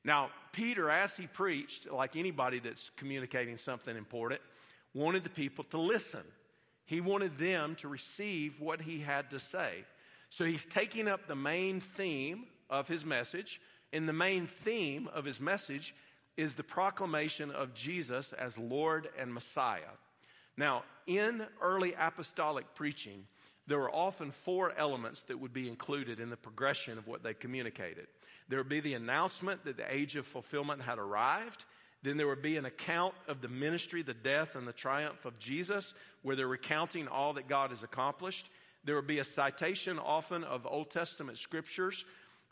Now, 0.04 0.30
Peter, 0.52 0.90
as 0.90 1.14
he 1.14 1.26
preached, 1.26 1.90
like 1.90 2.16
anybody 2.16 2.60
that's 2.60 2.90
communicating 2.96 3.58
something 3.58 3.96
important, 3.96 4.40
wanted 4.94 5.24
the 5.24 5.30
people 5.30 5.64
to 5.64 5.78
listen. 5.78 6.22
He 6.86 7.00
wanted 7.00 7.38
them 7.38 7.76
to 7.76 7.88
receive 7.88 8.60
what 8.60 8.80
he 8.80 9.00
had 9.00 9.30
to 9.30 9.40
say. 9.40 9.84
So 10.30 10.44
he's 10.44 10.64
taking 10.66 11.08
up 11.08 11.26
the 11.26 11.36
main 11.36 11.80
theme 11.80 12.44
of 12.68 12.88
his 12.88 13.04
message, 13.04 13.60
and 13.92 14.08
the 14.08 14.12
main 14.12 14.46
theme 14.46 15.08
of 15.12 15.24
his 15.24 15.40
message 15.40 15.94
is 16.36 16.54
the 16.54 16.64
proclamation 16.64 17.50
of 17.50 17.74
Jesus 17.74 18.32
as 18.32 18.58
Lord 18.58 19.08
and 19.18 19.32
Messiah. 19.32 19.82
Now, 20.56 20.84
in 21.06 21.46
early 21.60 21.94
apostolic 21.98 22.74
preaching, 22.74 23.26
there 23.66 23.78
were 23.78 23.90
often 23.90 24.30
four 24.30 24.72
elements 24.76 25.22
that 25.22 25.40
would 25.40 25.52
be 25.52 25.68
included 25.68 26.20
in 26.20 26.30
the 26.30 26.36
progression 26.36 26.98
of 26.98 27.06
what 27.06 27.22
they 27.22 27.34
communicated. 27.34 28.06
There 28.48 28.58
would 28.58 28.68
be 28.68 28.80
the 28.80 28.94
announcement 28.94 29.64
that 29.64 29.76
the 29.76 29.92
age 29.92 30.16
of 30.16 30.26
fulfillment 30.26 30.82
had 30.82 30.98
arrived. 30.98 31.64
Then 32.02 32.18
there 32.18 32.26
would 32.26 32.42
be 32.42 32.58
an 32.58 32.66
account 32.66 33.14
of 33.26 33.40
the 33.40 33.48
ministry, 33.48 34.02
the 34.02 34.12
death, 34.12 34.54
and 34.54 34.68
the 34.68 34.72
triumph 34.72 35.24
of 35.24 35.38
Jesus, 35.38 35.94
where 36.22 36.36
they're 36.36 36.46
recounting 36.46 37.08
all 37.08 37.32
that 37.34 37.48
God 37.48 37.70
has 37.70 37.82
accomplished. 37.82 38.50
There 38.84 38.96
would 38.96 39.06
be 39.06 39.20
a 39.20 39.24
citation 39.24 39.98
often 39.98 40.44
of 40.44 40.66
Old 40.66 40.90
Testament 40.90 41.38
scriptures 41.38 42.04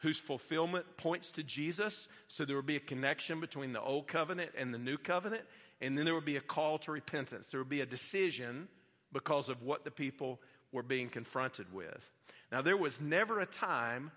whose 0.03 0.19
fulfillment 0.19 0.85
points 0.97 1.31
to 1.31 1.43
Jesus. 1.45 2.09
So 2.27 2.45
there 2.45 2.57
would 2.57 2.67
be 2.67 2.77
a 2.77 2.81
connection 2.81 3.41
between 3.41 3.73
the 3.73 3.81
old 3.81 4.09
covenant 4.09 4.51
and 4.59 4.75
the 4.75 4.79
new 4.79 4.99
covenant. 4.99 5.45
And 5.81 5.97
then 5.97 6.05
there 6.05 6.15
would 6.15 6.25
be 6.25 6.37
a 6.37 6.41
call 6.41 6.79
to 6.81 6.93
repentance. 6.93 7.47
There 7.47 7.61
would 7.61 7.69
be 7.69 7.81
a 7.81 7.87
decision 7.87 8.69
because 9.13 9.49
of 9.49 9.63
what 9.63 9.85
the 9.85 9.91
people 9.93 10.41
were 10.73 10.83
being 10.83 11.09
confronted 11.09 11.73
with. 11.73 12.11
Now, 12.51 12.63
there 12.63 12.77
was 12.77 13.01
never 13.01 13.41
a 13.41 13.47
time 13.47 14.11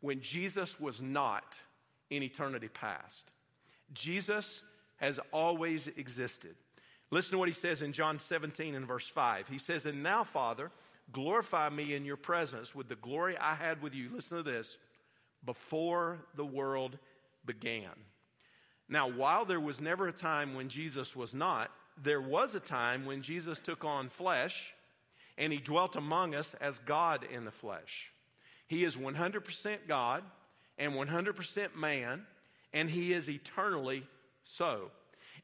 when 0.00 0.20
Jesus 0.20 0.78
was 0.78 1.00
not 1.00 1.56
in 2.08 2.22
eternity 2.22 2.68
past. 2.68 3.24
Jesus 3.92 4.62
has 4.96 5.18
always 5.32 5.88
existed. 5.88 6.54
Listen 7.10 7.32
to 7.32 7.38
what 7.38 7.48
he 7.48 7.54
says 7.54 7.82
in 7.82 7.92
John 7.92 8.20
17 8.20 8.74
and 8.74 8.86
verse 8.86 9.08
5. 9.08 9.48
He 9.48 9.58
says, 9.58 9.84
And 9.86 10.02
now, 10.02 10.22
Father, 10.22 10.70
glorify 11.12 11.68
me 11.68 11.94
in 11.94 12.04
your 12.04 12.16
presence 12.16 12.74
with 12.74 12.88
the 12.88 12.94
glory 12.94 13.36
I 13.36 13.54
had 13.54 13.82
with 13.82 13.94
you. 13.94 14.10
Listen 14.14 14.38
to 14.38 14.42
this 14.44 14.76
before 15.44 16.18
the 16.36 16.44
world 16.44 16.98
began. 17.44 17.90
Now, 18.88 19.08
while 19.08 19.44
there 19.44 19.60
was 19.60 19.80
never 19.80 20.08
a 20.08 20.12
time 20.12 20.54
when 20.54 20.68
Jesus 20.68 21.16
was 21.16 21.34
not, 21.34 21.70
there 22.02 22.20
was 22.20 22.54
a 22.54 22.60
time 22.60 23.04
when 23.04 23.22
Jesus 23.22 23.60
took 23.60 23.84
on 23.84 24.08
flesh 24.08 24.72
and 25.38 25.52
he 25.52 25.58
dwelt 25.58 25.96
among 25.96 26.34
us 26.34 26.54
as 26.60 26.78
God 26.80 27.24
in 27.32 27.44
the 27.44 27.50
flesh. 27.50 28.12
He 28.66 28.84
is 28.84 28.96
100% 28.96 29.78
God 29.88 30.22
and 30.78 30.92
100% 30.94 31.74
man, 31.74 32.26
and 32.72 32.88
he 32.88 33.12
is 33.12 33.28
eternally 33.28 34.04
so. 34.42 34.90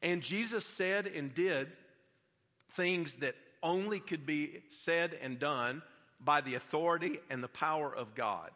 And 0.01 0.21
Jesus 0.21 0.65
said 0.65 1.07
and 1.07 1.33
did 1.33 1.67
things 2.75 3.15
that 3.15 3.35
only 3.61 3.99
could 3.99 4.25
be 4.25 4.61
said 4.69 5.17
and 5.21 5.39
done 5.39 5.81
by 6.19 6.41
the 6.41 6.55
authority 6.55 7.19
and 7.29 7.43
the 7.43 7.47
power 7.47 7.93
of 7.93 8.15
God. 8.15 8.51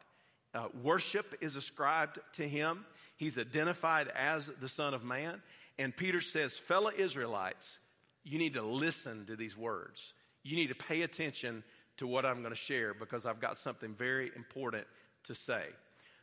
Uh, 0.53 0.67
worship 0.83 1.36
is 1.41 1.55
ascribed 1.55 2.19
to 2.33 2.48
him. 2.48 2.86
He's 3.17 3.38
identified 3.38 4.07
as 4.10 4.50
the 4.62 4.69
Son 4.69 4.93
of 4.93 5.03
Man. 5.03 5.41
And 5.79 5.95
Peter 5.95 6.22
says, 6.22 6.53
fellow 6.53 6.91
Israelites, 6.95 7.77
you 8.24 8.38
need 8.38 8.53
to 8.53 8.62
listen 8.62 9.25
to 9.25 9.36
these 9.36 9.57
words. 9.57 10.13
You 10.43 10.55
need 10.55 10.67
to 10.67 10.75
pay 10.75 11.01
attention 11.01 11.63
to 11.98 12.07
what 12.07 12.25
I'm 12.25 12.41
going 12.41 12.53
to 12.53 12.60
share 12.60 12.93
because 12.93 13.25
I've 13.25 13.39
got 13.39 13.57
something 13.57 13.93
very 13.93 14.31
important 14.36 14.86
to 15.25 15.36
say. 15.36 15.65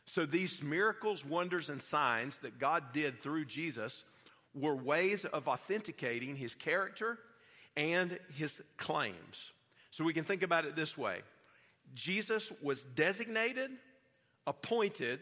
So, 0.05 0.25
these 0.25 0.63
miracles, 0.63 1.23
wonders, 1.23 1.69
and 1.69 1.81
signs 1.81 2.37
that 2.39 2.59
God 2.59 2.91
did 2.91 3.21
through 3.21 3.45
Jesus 3.45 4.03
were 4.53 4.75
ways 4.75 5.25
of 5.25 5.47
authenticating 5.47 6.35
his 6.35 6.55
character 6.55 7.19
and 7.77 8.17
his 8.35 8.61
claims. 8.77 9.51
So, 9.91 10.03
we 10.03 10.13
can 10.13 10.23
think 10.23 10.43
about 10.43 10.65
it 10.65 10.75
this 10.75 10.97
way 10.97 11.19
Jesus 11.93 12.51
was 12.61 12.81
designated 12.95 13.71
appointed, 14.47 15.19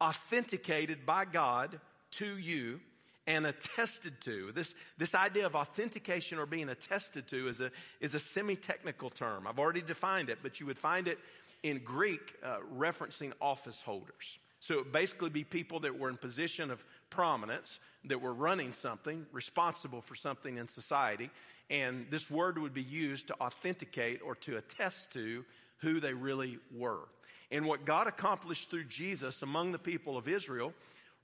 authenticated 0.00 1.06
by 1.06 1.24
God 1.24 1.80
to 2.12 2.38
you, 2.38 2.80
and 3.26 3.46
attested 3.46 4.20
to. 4.22 4.52
This, 4.52 4.74
this 4.98 5.14
idea 5.14 5.46
of 5.46 5.54
authentication 5.54 6.38
or 6.38 6.46
being 6.46 6.68
attested 6.68 7.28
to 7.28 7.48
is 7.48 7.60
a, 7.60 7.70
is 8.00 8.14
a 8.14 8.20
semi 8.20 8.56
technical 8.56 9.10
term. 9.10 9.46
I've 9.46 9.58
already 9.58 9.82
defined 9.82 10.28
it, 10.28 10.38
but 10.42 10.58
you 10.60 10.66
would 10.66 10.78
find 10.78 11.06
it 11.06 11.18
in 11.62 11.78
Greek 11.78 12.34
uh, 12.44 12.58
referencing 12.76 13.32
office 13.40 13.80
holders. 13.84 14.38
So 14.58 14.74
it 14.74 14.76
would 14.78 14.92
basically 14.92 15.30
be 15.30 15.44
people 15.44 15.80
that 15.80 15.98
were 15.98 16.08
in 16.08 16.16
position 16.16 16.70
of 16.70 16.84
prominence, 17.10 17.78
that 18.04 18.20
were 18.20 18.32
running 18.32 18.72
something, 18.72 19.26
responsible 19.32 20.00
for 20.00 20.14
something 20.14 20.56
in 20.56 20.68
society. 20.68 21.30
And 21.70 22.06
this 22.10 22.30
word 22.30 22.58
would 22.58 22.74
be 22.74 22.82
used 22.82 23.28
to 23.28 23.40
authenticate 23.40 24.20
or 24.24 24.34
to 24.36 24.56
attest 24.56 25.12
to 25.12 25.44
who 25.78 26.00
they 26.00 26.12
really 26.12 26.58
were. 26.76 27.08
And 27.52 27.66
what 27.66 27.84
God 27.84 28.06
accomplished 28.06 28.70
through 28.70 28.84
Jesus 28.84 29.42
among 29.42 29.70
the 29.72 29.78
people 29.78 30.16
of 30.16 30.26
Israel 30.26 30.72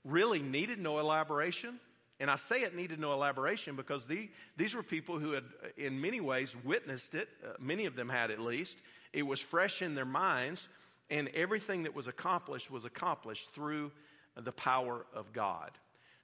really 0.05 0.39
needed 0.39 0.79
no 0.79 0.99
elaboration. 0.99 1.79
And 2.19 2.29
I 2.29 2.35
say 2.35 2.61
it 2.61 2.75
needed 2.75 2.99
no 2.99 3.13
elaboration 3.13 3.75
because 3.75 4.05
the, 4.05 4.29
these 4.55 4.75
were 4.75 4.83
people 4.83 5.17
who 5.17 5.31
had, 5.31 5.43
in 5.75 5.99
many 5.99 6.21
ways, 6.21 6.55
witnessed 6.63 7.15
it. 7.15 7.29
Uh, 7.43 7.53
many 7.59 7.85
of 7.85 7.95
them 7.95 8.09
had 8.09 8.29
at 8.29 8.39
least. 8.39 8.77
It 9.11 9.23
was 9.23 9.39
fresh 9.39 9.81
in 9.81 9.95
their 9.95 10.05
minds, 10.05 10.67
and 11.09 11.29
everything 11.29 11.83
that 11.83 11.95
was 11.95 12.07
accomplished 12.07 12.69
was 12.69 12.85
accomplished 12.85 13.49
through 13.55 13.91
the 14.37 14.51
power 14.51 15.07
of 15.13 15.33
God. 15.33 15.71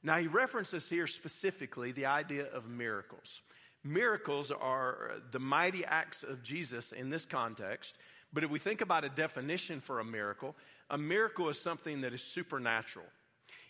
Now, 0.04 0.18
he 0.18 0.28
references 0.28 0.88
here 0.88 1.08
specifically 1.08 1.92
the 1.92 2.06
idea 2.06 2.46
of 2.46 2.70
miracles. 2.70 3.42
Miracles 3.84 4.52
are 4.52 5.14
the 5.32 5.40
mighty 5.40 5.84
acts 5.84 6.22
of 6.22 6.44
Jesus 6.44 6.92
in 6.92 7.10
this 7.10 7.26
context. 7.26 7.96
But 8.36 8.44
if 8.44 8.50
we 8.50 8.60
think 8.60 8.82
about 8.82 9.06
a 9.06 9.10
definition 9.10 9.80
for 9.80 10.01
a 10.01 10.04
miracle, 10.04 10.58
a 10.89 10.98
miracle 10.98 11.48
is 11.48 11.58
something 11.58 12.01
that 12.01 12.13
is 12.13 12.22
supernatural. 12.22 13.06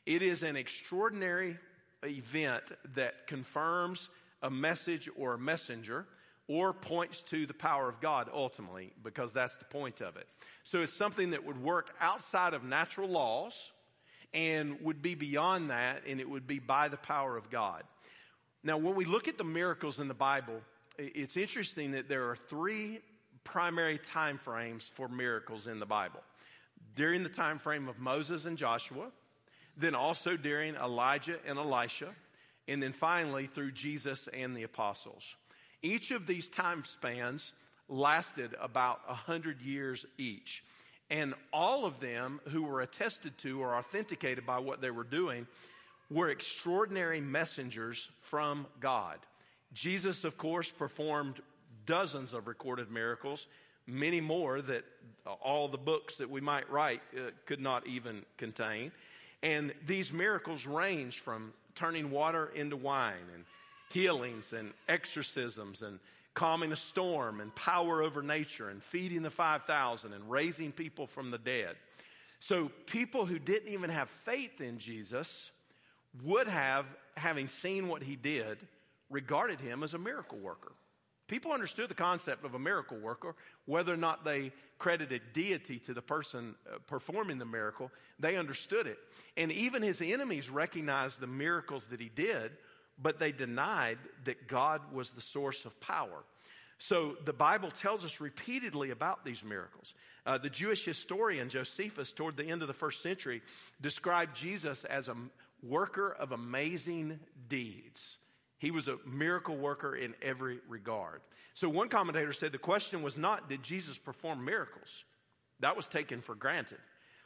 It 0.07 0.23
is 0.23 0.41
an 0.41 0.55
extraordinary 0.55 1.59
event 2.03 2.63
that 2.95 3.27
confirms 3.27 4.09
a 4.41 4.49
message 4.49 5.07
or 5.15 5.35
a 5.35 5.37
messenger 5.37 6.07
or 6.47 6.73
points 6.73 7.21
to 7.21 7.45
the 7.45 7.53
power 7.53 7.87
of 7.87 8.01
God 8.01 8.27
ultimately, 8.33 8.91
because 9.03 9.31
that's 9.31 9.53
the 9.53 9.65
point 9.65 10.01
of 10.01 10.17
it. 10.17 10.27
So 10.63 10.81
it's 10.81 10.93
something 10.93 11.29
that 11.29 11.45
would 11.45 11.61
work 11.61 11.93
outside 12.01 12.55
of 12.55 12.63
natural 12.63 13.07
laws 13.07 13.69
and 14.33 14.81
would 14.81 15.03
be 15.03 15.13
beyond 15.13 15.69
that, 15.69 16.01
and 16.07 16.19
it 16.19 16.27
would 16.27 16.47
be 16.47 16.57
by 16.57 16.87
the 16.87 16.97
power 16.97 17.37
of 17.37 17.51
God. 17.51 17.83
Now, 18.63 18.79
when 18.79 18.95
we 18.95 19.05
look 19.05 19.27
at 19.27 19.37
the 19.37 19.43
miracles 19.43 19.99
in 19.99 20.07
the 20.07 20.15
Bible, 20.15 20.59
it's 20.97 21.37
interesting 21.37 21.91
that 21.91 22.09
there 22.09 22.31
are 22.31 22.35
three 22.35 23.01
primary 23.45 23.97
time 23.97 24.37
frames 24.37 24.91
for 24.95 25.07
miracles 25.07 25.67
in 25.67 25.79
the 25.79 25.85
Bible. 25.85 26.19
During 26.97 27.23
the 27.23 27.29
time 27.29 27.57
frame 27.57 27.87
of 27.87 27.99
Moses 27.99 28.45
and 28.45 28.57
Joshua, 28.57 29.07
then 29.77 29.95
also 29.95 30.35
during 30.35 30.75
Elijah 30.75 31.37
and 31.47 31.57
Elisha, 31.57 32.09
and 32.67 32.83
then 32.83 32.91
finally 32.91 33.47
through 33.47 33.71
Jesus 33.71 34.27
and 34.33 34.55
the 34.55 34.63
apostles. 34.63 35.23
Each 35.81 36.11
of 36.11 36.27
these 36.27 36.49
time 36.49 36.83
spans 36.85 37.53
lasted 37.87 38.55
about 38.59 39.01
a 39.07 39.13
hundred 39.13 39.61
years 39.61 40.05
each. 40.17 40.63
And 41.09 41.35
all 41.53 41.85
of 41.85 41.99
them 41.99 42.41
who 42.49 42.63
were 42.63 42.81
attested 42.81 43.37
to 43.39 43.61
or 43.61 43.75
authenticated 43.75 44.45
by 44.45 44.59
what 44.59 44.81
they 44.81 44.89
were 44.89 45.03
doing 45.03 45.45
were 46.09 46.29
extraordinary 46.29 47.21
messengers 47.21 48.09
from 48.21 48.65
God. 48.79 49.19
Jesus, 49.73 50.23
of 50.23 50.37
course, 50.37 50.71
performed 50.71 51.41
dozens 51.85 52.33
of 52.33 52.47
recorded 52.47 52.91
miracles, 52.91 53.47
many 53.87 54.21
more 54.21 54.61
that 54.61 54.83
all 55.41 55.67
the 55.67 55.77
books 55.77 56.17
that 56.17 56.29
we 56.29 56.41
might 56.41 56.69
write 56.69 57.01
uh, 57.15 57.31
could 57.45 57.59
not 57.59 57.85
even 57.87 58.23
contain. 58.37 58.91
And 59.43 59.73
these 59.85 60.11
miracles 60.11 60.65
range 60.65 61.19
from 61.19 61.53
turning 61.75 62.09
water 62.09 62.51
into 62.55 62.77
wine 62.77 63.27
and 63.33 63.43
healings 63.89 64.53
and 64.53 64.73
exorcisms 64.89 65.81
and 65.81 65.99
calming 66.33 66.71
a 66.71 66.75
storm 66.75 67.39
and 67.39 67.53
power 67.55 68.01
over 68.01 68.21
nature 68.21 68.69
and 68.69 68.83
feeding 68.83 69.21
the 69.21 69.29
5,000 69.29 70.13
and 70.13 70.29
raising 70.29 70.71
people 70.71 71.07
from 71.07 71.31
the 71.31 71.37
dead. 71.37 71.75
So 72.39 72.69
people 72.87 73.25
who 73.25 73.39
didn't 73.39 73.71
even 73.71 73.89
have 73.89 74.09
faith 74.09 74.59
in 74.61 74.77
Jesus 74.77 75.51
would 76.23 76.47
have, 76.47 76.85
having 77.15 77.47
seen 77.47 77.87
what 77.87 78.03
he 78.03 78.15
did, 78.15 78.57
regarded 79.09 79.59
him 79.59 79.83
as 79.83 79.93
a 79.93 79.97
miracle 79.97 80.37
worker. 80.37 80.73
People 81.27 81.51
understood 81.51 81.89
the 81.89 81.95
concept 81.95 82.45
of 82.45 82.53
a 82.53 82.59
miracle 82.59 82.97
worker, 82.97 83.35
whether 83.65 83.91
or 83.93 83.97
not 83.97 84.23
they 84.23 84.51
credited 84.77 85.21
deity 85.33 85.79
to 85.79 85.93
the 85.93 86.01
person 86.01 86.55
uh, 86.67 86.77
performing 86.87 87.39
the 87.39 87.45
miracle, 87.45 87.91
they 88.19 88.35
understood 88.35 88.85
it. 88.85 88.99
And 89.35 89.51
even 89.51 89.81
his 89.81 90.01
enemies 90.01 90.49
recognized 90.49 91.19
the 91.19 91.27
miracles 91.27 91.85
that 91.87 91.99
he 91.99 92.09
did, 92.09 92.51
but 93.01 93.19
they 93.19 93.31
denied 93.31 93.97
that 94.25 94.47
God 94.47 94.81
was 94.93 95.09
the 95.11 95.21
source 95.21 95.65
of 95.65 95.79
power. 95.79 96.23
So 96.77 97.15
the 97.23 97.33
Bible 97.33 97.71
tells 97.71 98.05
us 98.05 98.19
repeatedly 98.19 98.91
about 98.91 99.23
these 99.23 99.43
miracles. 99.43 99.93
Uh, 100.25 100.37
the 100.37 100.49
Jewish 100.49 100.83
historian 100.83 101.49
Josephus, 101.49 102.11
toward 102.11 102.37
the 102.37 102.45
end 102.45 102.61
of 102.61 102.67
the 102.67 102.73
first 102.73 103.01
century, 103.01 103.41
described 103.81 104.35
Jesus 104.35 104.83
as 104.83 105.07
a 105.07 105.15
worker 105.63 106.11
of 106.11 106.31
amazing 106.31 107.19
deeds. 107.47 108.17
He 108.57 108.71
was 108.71 108.87
a 108.87 108.97
miracle 109.05 109.57
worker 109.57 109.95
in 109.95 110.13
every 110.21 110.59
regard. 110.67 111.21
So 111.53 111.69
one 111.69 111.89
commentator 111.89 112.33
said 112.33 112.51
the 112.51 112.57
question 112.57 113.03
was 113.03 113.17
not 113.17 113.49
did 113.49 113.63
Jesus 113.63 113.97
perform 113.97 114.43
miracles? 114.43 115.03
That 115.59 115.77
was 115.77 115.87
taken 115.87 116.21
for 116.21 116.35
granted. 116.35 116.79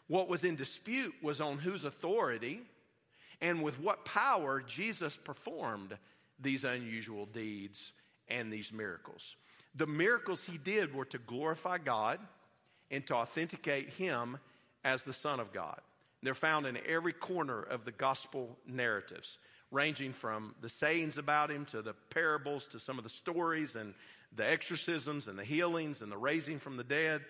What 0.07 0.27
was 0.27 0.43
in 0.43 0.55
dispute 0.55 1.13
was 1.21 1.41
on 1.41 1.59
whose 1.59 1.83
authority 1.83 2.61
and 3.41 3.63
with 3.63 3.79
what 3.79 4.05
power 4.05 4.61
Jesus 4.61 5.15
performed 5.17 5.97
these 6.39 6.63
unusual 6.63 7.25
deeds 7.25 7.91
and 8.27 8.51
these 8.51 8.71
miracles. 8.71 9.35
The 9.75 9.87
miracles 9.87 10.43
he 10.43 10.57
did 10.57 10.93
were 10.93 11.05
to 11.05 11.17
glorify 11.17 11.77
God 11.77 12.19
and 12.91 13.05
to 13.07 13.15
authenticate 13.15 13.89
him 13.89 14.37
as 14.83 15.03
the 15.03 15.13
Son 15.13 15.39
of 15.39 15.53
God. 15.53 15.79
They're 16.21 16.33
found 16.33 16.65
in 16.65 16.77
every 16.85 17.13
corner 17.13 17.61
of 17.61 17.85
the 17.85 17.91
gospel 17.91 18.57
narratives, 18.67 19.37
ranging 19.71 20.13
from 20.13 20.55
the 20.61 20.69
sayings 20.69 21.17
about 21.17 21.51
him 21.51 21.65
to 21.65 21.81
the 21.81 21.93
parables 22.09 22.65
to 22.71 22.79
some 22.79 22.97
of 22.97 23.03
the 23.03 23.09
stories 23.09 23.75
and 23.75 23.93
the 24.35 24.49
exorcisms 24.49 25.27
and 25.27 25.37
the 25.37 25.43
healings 25.43 26.01
and 26.01 26.11
the 26.11 26.17
raising 26.17 26.59
from 26.59 26.77
the 26.77 26.83
dead. 26.83 27.21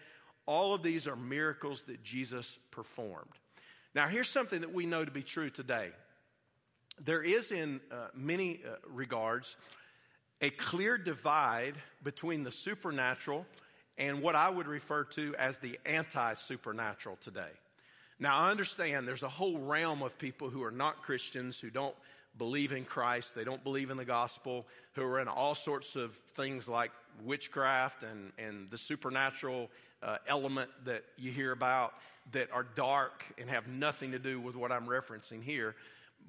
All 0.45 0.73
of 0.73 0.83
these 0.83 1.07
are 1.07 1.15
miracles 1.15 1.83
that 1.83 2.03
Jesus 2.03 2.57
performed. 2.71 3.31
Now, 3.93 4.07
here's 4.07 4.29
something 4.29 4.61
that 4.61 4.73
we 4.73 4.85
know 4.85 5.03
to 5.03 5.11
be 5.11 5.23
true 5.23 5.49
today. 5.49 5.89
There 7.03 7.23
is, 7.23 7.51
in 7.51 7.79
uh, 7.91 8.07
many 8.13 8.61
uh, 8.65 8.75
regards, 8.87 9.55
a 10.41 10.49
clear 10.49 10.97
divide 10.97 11.75
between 12.03 12.43
the 12.43 12.51
supernatural 12.51 13.45
and 13.97 14.21
what 14.21 14.35
I 14.35 14.49
would 14.49 14.67
refer 14.67 15.03
to 15.03 15.35
as 15.37 15.57
the 15.57 15.79
anti 15.85 16.33
supernatural 16.35 17.17
today. 17.21 17.51
Now, 18.19 18.37
I 18.37 18.51
understand 18.51 19.07
there's 19.07 19.23
a 19.23 19.29
whole 19.29 19.57
realm 19.57 20.01
of 20.01 20.17
people 20.17 20.49
who 20.49 20.63
are 20.63 20.71
not 20.71 21.03
Christians, 21.03 21.59
who 21.59 21.69
don't 21.69 21.95
believe 22.37 22.71
in 22.71 22.85
Christ, 22.85 23.35
they 23.35 23.43
don't 23.43 23.63
believe 23.63 23.89
in 23.89 23.97
the 23.97 24.05
gospel, 24.05 24.65
who 24.93 25.03
are 25.03 25.19
in 25.19 25.27
all 25.27 25.55
sorts 25.55 25.95
of 25.95 26.15
things 26.35 26.67
like 26.67 26.91
witchcraft 27.23 28.03
and, 28.03 28.31
and 28.37 28.69
the 28.71 28.77
supernatural 28.77 29.69
uh, 30.01 30.17
element 30.27 30.69
that 30.85 31.03
you 31.17 31.31
hear 31.31 31.51
about 31.51 31.93
that 32.31 32.49
are 32.51 32.65
dark 32.75 33.25
and 33.37 33.49
have 33.49 33.67
nothing 33.67 34.11
to 34.11 34.19
do 34.19 34.39
with 34.39 34.55
what 34.55 34.71
I'm 34.71 34.87
referencing 34.87 35.43
here. 35.43 35.75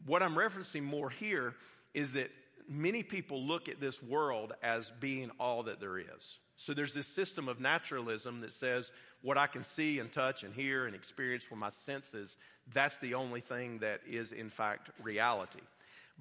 What 0.07 0.23
I'm 0.23 0.35
referencing 0.35 0.83
more 0.83 1.11
here 1.11 1.54
is 1.95 2.12
that 2.12 2.30
many 2.69 3.02
people 3.02 3.42
look 3.42 3.69
at 3.69 3.80
this 3.80 4.02
world 4.02 4.52
as 4.62 4.90
being 5.00 5.30
all 5.38 5.64
that 5.64 5.80
there 5.80 5.99
is. 5.99 6.38
So 6.57 6.75
there's 6.75 6.95
this 6.95 7.07
system 7.07 7.49
of 7.49 7.61
naturalism 7.61 8.40
that 8.42 8.52
says 8.52 8.92
what 9.23 9.37
I 9.38 9.47
can 9.47 9.62
see 9.62 9.99
and 9.99 10.11
touch 10.11 10.42
and 10.42 10.54
hear 10.54 10.87
and 10.87 10.95
experience 10.95 11.45
with 11.50 11.59
my 11.59 11.71
senses, 11.71 12.37
that's 12.73 12.97
the 12.99 13.14
only 13.14 13.40
thing 13.40 13.78
that 13.78 14.00
is 14.09 14.33
in 14.33 14.50
fact 14.50 14.90
reality. 15.02 15.61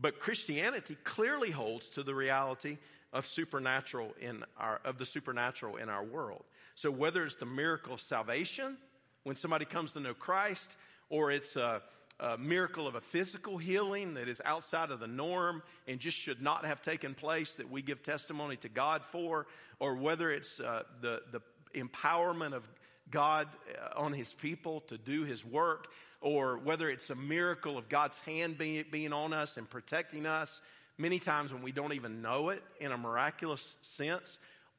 But 0.02 0.20
Christianity 0.20 0.98
clearly 1.04 1.52
holds 1.52 1.90
to 1.90 2.04
the 2.04 2.16
reality 2.16 2.78
of 3.12 3.26
supernatural 3.26 4.14
in 4.22 4.44
our 4.58 4.80
of 4.86 4.98
the 4.98 5.06
supernatural 5.06 5.78
in 5.78 5.90
our 5.90 6.04
world. 6.04 6.44
So 6.76 6.92
whether 6.92 7.26
it's 7.26 7.36
the 7.36 7.46
miracle 7.46 7.94
of 7.94 8.02
salvation 8.02 8.78
when 9.24 9.36
somebody 9.36 9.66
comes 9.66 9.92
to 9.94 10.00
know 10.00 10.14
Christ, 10.14 10.72
or 11.10 11.32
it's 11.32 11.56
a, 11.56 11.82
a 12.20 12.38
miracle 12.38 12.88
of 12.88 12.96
a 12.96 13.02
physical 13.02 13.58
healing 13.58 14.14
that 14.14 14.28
is 14.28 14.42
outside 14.46 14.92
of 14.92 15.00
the 15.00 15.08
norm 15.08 15.62
and 15.88 16.00
just 16.00 16.18
should 16.18 16.42
not 16.42 16.66
have 16.66 16.82
taken 16.82 17.14
place 17.14 17.52
that 17.54 17.70
we 17.70 17.82
give 17.82 18.02
testimony 18.02 18.56
to 18.58 18.70
God 18.70 19.04
for, 19.04 19.48
or 19.80 19.96
whether 19.96 20.32
it's 20.32 20.60
uh, 20.60 20.84
the 21.02 21.22
the 21.32 21.42
empowerment 21.76 22.54
of 22.54 22.68
God 23.12 23.48
uh, 23.70 24.00
on 24.00 24.14
His 24.14 24.34
people 24.34 24.82
to 24.82 24.98
do 24.98 25.24
His 25.24 25.44
work, 25.44 25.88
or 26.22 26.58
whether 26.58 26.90
it's 26.90 27.10
a 27.10 27.16
miracle 27.16 27.78
of 27.78 27.90
God's 27.90 28.18
hand 28.20 28.58
being, 28.58 28.86
being 28.92 29.14
on 29.14 29.34
us 29.34 29.58
and 29.58 29.70
protecting 29.70 30.26
us, 30.26 30.62
many 30.98 31.20
times 31.20 31.54
when 31.54 31.62
we 31.62 31.72
don't 31.72 31.94
even 31.94 32.22
know 32.22 32.50
it 32.50 32.62
in 32.80 32.92
a 32.92 32.98
miraculous 32.98 33.76
sense, 33.82 34.38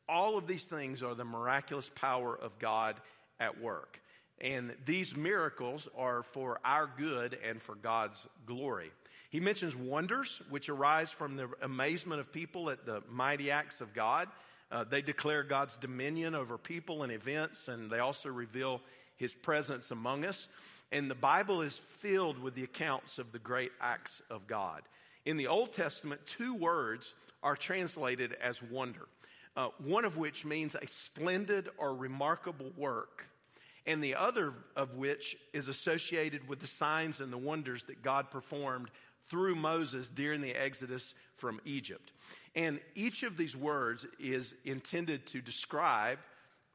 all 0.09 0.37
of 0.37 0.47
these 0.47 0.65
things 0.65 1.03
are 1.03 1.15
the 1.15 1.25
miraculous 1.25 1.91
power 1.95 2.37
of 2.37 2.59
God 2.59 2.97
at 3.39 3.61
work. 3.61 4.01
And 4.41 4.75
these 4.87 5.17
miracles 5.17 5.89
are 5.97 6.23
for 6.23 6.61
our 6.65 6.91
good 6.99 7.39
and 7.47 7.61
for 7.61 7.75
God's 7.75 8.27
glory. 8.47 8.91
He 9.31 9.39
mentions 9.39 9.77
wonders, 9.77 10.43
which 10.51 10.69
arise 10.69 11.11
from 11.11 11.37
the 11.37 11.49
amazement 11.63 12.21
of 12.21 12.33
people 12.33 12.71
at 12.71 12.85
the 12.85 13.03
mighty 13.09 13.51
acts 13.51 13.81
of 13.81 13.95
God. 13.95 14.29
Uh, 14.73 14.85
they 14.85 15.03
declare 15.03 15.43
God's 15.43 15.77
dominion 15.77 16.35
over 16.35 16.59
people 16.59 17.03
and 17.03 17.13
events, 17.13 17.69
and 17.69 17.91
they 17.91 17.99
also 17.99 18.29
reveal 18.29 18.81
his 19.17 19.33
presence 19.33 19.91
among 19.91 20.25
us. 20.25 20.49
And 20.93 21.11
the 21.11 21.15
Bible 21.15 21.63
is 21.63 21.79
filled 21.79 22.43
with 22.43 22.55
the 22.55 22.65
accounts 22.65 23.19
of 23.19 23.33
the 23.33 23.39
great 23.39 23.73
acts 23.81 24.23
of 24.31 24.47
God. 24.47 24.83
In 25.25 25.37
the 25.37 25.47
Old 25.47 25.73
Testament, 25.73 26.21
two 26.27 26.55
words 26.55 27.15
are 27.43 27.57
translated 27.57 28.37
as 28.43 28.63
wonder, 28.63 29.07
uh, 29.57 29.69
one 29.79 30.05
of 30.05 30.17
which 30.17 30.45
means 30.45 30.75
a 30.75 30.87
splendid 30.87 31.69
or 31.79 31.95
remarkable 31.95 32.73
work, 32.77 33.27
and 33.87 34.03
the 34.03 34.17
other 34.17 34.53
of 34.77 34.95
which 34.97 35.37
is 35.53 35.69
associated 35.69 36.49
with 36.49 36.61
the 36.61 36.67
signs 36.67 37.21
and 37.21 37.33
the 37.33 37.39
wonders 37.39 37.85
that 37.85 38.03
God 38.03 38.31
performed 38.31 38.91
through 39.29 39.55
Moses 39.55 40.09
during 40.11 40.41
the 40.41 40.55
Exodus 40.55 41.15
from 41.37 41.61
Egypt. 41.65 42.11
And 42.57 42.81
each 42.95 43.23
of 43.23 43.37
these 43.37 43.57
words 43.57 44.07
is 44.19 44.55
intended 44.65 45.27
to 45.29 45.41
describe, 45.41 46.19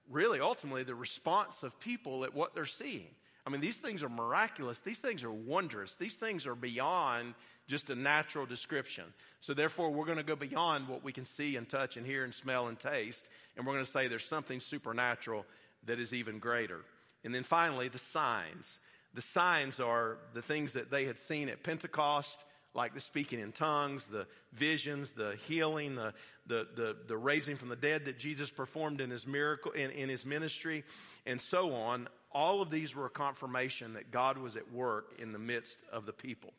really, 0.10 0.40
ultimately, 0.40 0.84
the 0.84 0.96
response 0.96 1.64
of 1.64 1.78
people 1.80 2.24
at 2.24 2.34
what 2.34 2.56
they're 2.56 2.66
seeing. 2.66 3.10
I 3.46 3.52
mean, 3.52 3.62
these 3.62 3.78
things 3.78 4.02
are 4.02 4.10
miraculous. 4.10 4.80
These 4.80 4.98
things 4.98 5.24
are 5.24 5.32
wondrous. 5.32 5.96
These 5.96 6.16
things 6.16 6.48
are 6.48 6.56
beyond 6.56 7.36
just 7.68 7.90
a 7.90 7.96
natural 7.96 8.46
description. 8.46 9.04
So, 9.40 9.54
therefore, 9.54 9.92
we're 9.92 10.06
going 10.06 10.18
to 10.18 10.24
go 10.24 10.36
beyond 10.36 10.88
what 10.88 11.04
we 11.04 11.12
can 11.14 11.26
see 11.26 11.56
and 11.56 11.70
touch 11.70 11.96
and 11.96 12.06
hear 12.06 12.24
and 12.24 12.34
smell 12.34 12.68
and 12.68 12.80
taste. 12.80 13.26
And 13.56 13.66
we're 13.66 13.74
going 13.74 13.86
to 13.86 13.92
say 13.92 14.08
there's 14.08 14.26
something 14.26 14.60
supernatural 14.60 15.46
that 15.86 16.00
is 16.00 16.14
even 16.14 16.40
greater. 16.40 16.82
And 17.24 17.34
then 17.34 17.44
finally, 17.44 17.88
the 17.88 18.00
signs. 18.00 18.80
The 19.14 19.22
signs 19.22 19.80
are 19.80 20.18
the 20.34 20.42
things 20.42 20.74
that 20.74 20.90
they 20.90 21.06
had 21.06 21.20
seen 21.20 21.50
at 21.50 21.64
Pentecost 21.64 22.38
like 22.76 22.94
the 22.94 23.00
speaking 23.00 23.40
in 23.40 23.54
tongues, 23.54 24.06
the 24.06 24.28
visions, 24.54 25.12
the 25.12 25.38
healing, 25.48 25.96
the, 25.96 26.14
the, 26.46 26.68
the, 26.76 26.96
the, 27.08 27.18
raising 27.18 27.56
from 27.56 27.70
the 27.70 27.76
dead 27.76 28.06
that 28.06 28.20
Jesus 28.20 28.52
performed 28.52 29.00
in 29.00 29.10
his 29.10 29.26
miracle, 29.26 29.72
in, 29.72 29.92
in 29.92 30.10
his 30.10 30.26
ministry, 30.26 30.84
and 31.26 31.40
so 31.40 31.74
on. 31.74 32.10
All 32.36 32.62
of 32.62 32.70
these 32.70 32.94
were 32.94 33.06
a 33.06 33.10
confirmation 33.10 33.94
that 33.94 34.12
God 34.12 34.38
was 34.38 34.58
at 34.58 34.70
work 34.74 35.14
in 35.18 35.32
the 35.32 35.40
midst 35.40 35.78
of 35.90 36.06
the 36.06 36.12
people. 36.12 36.52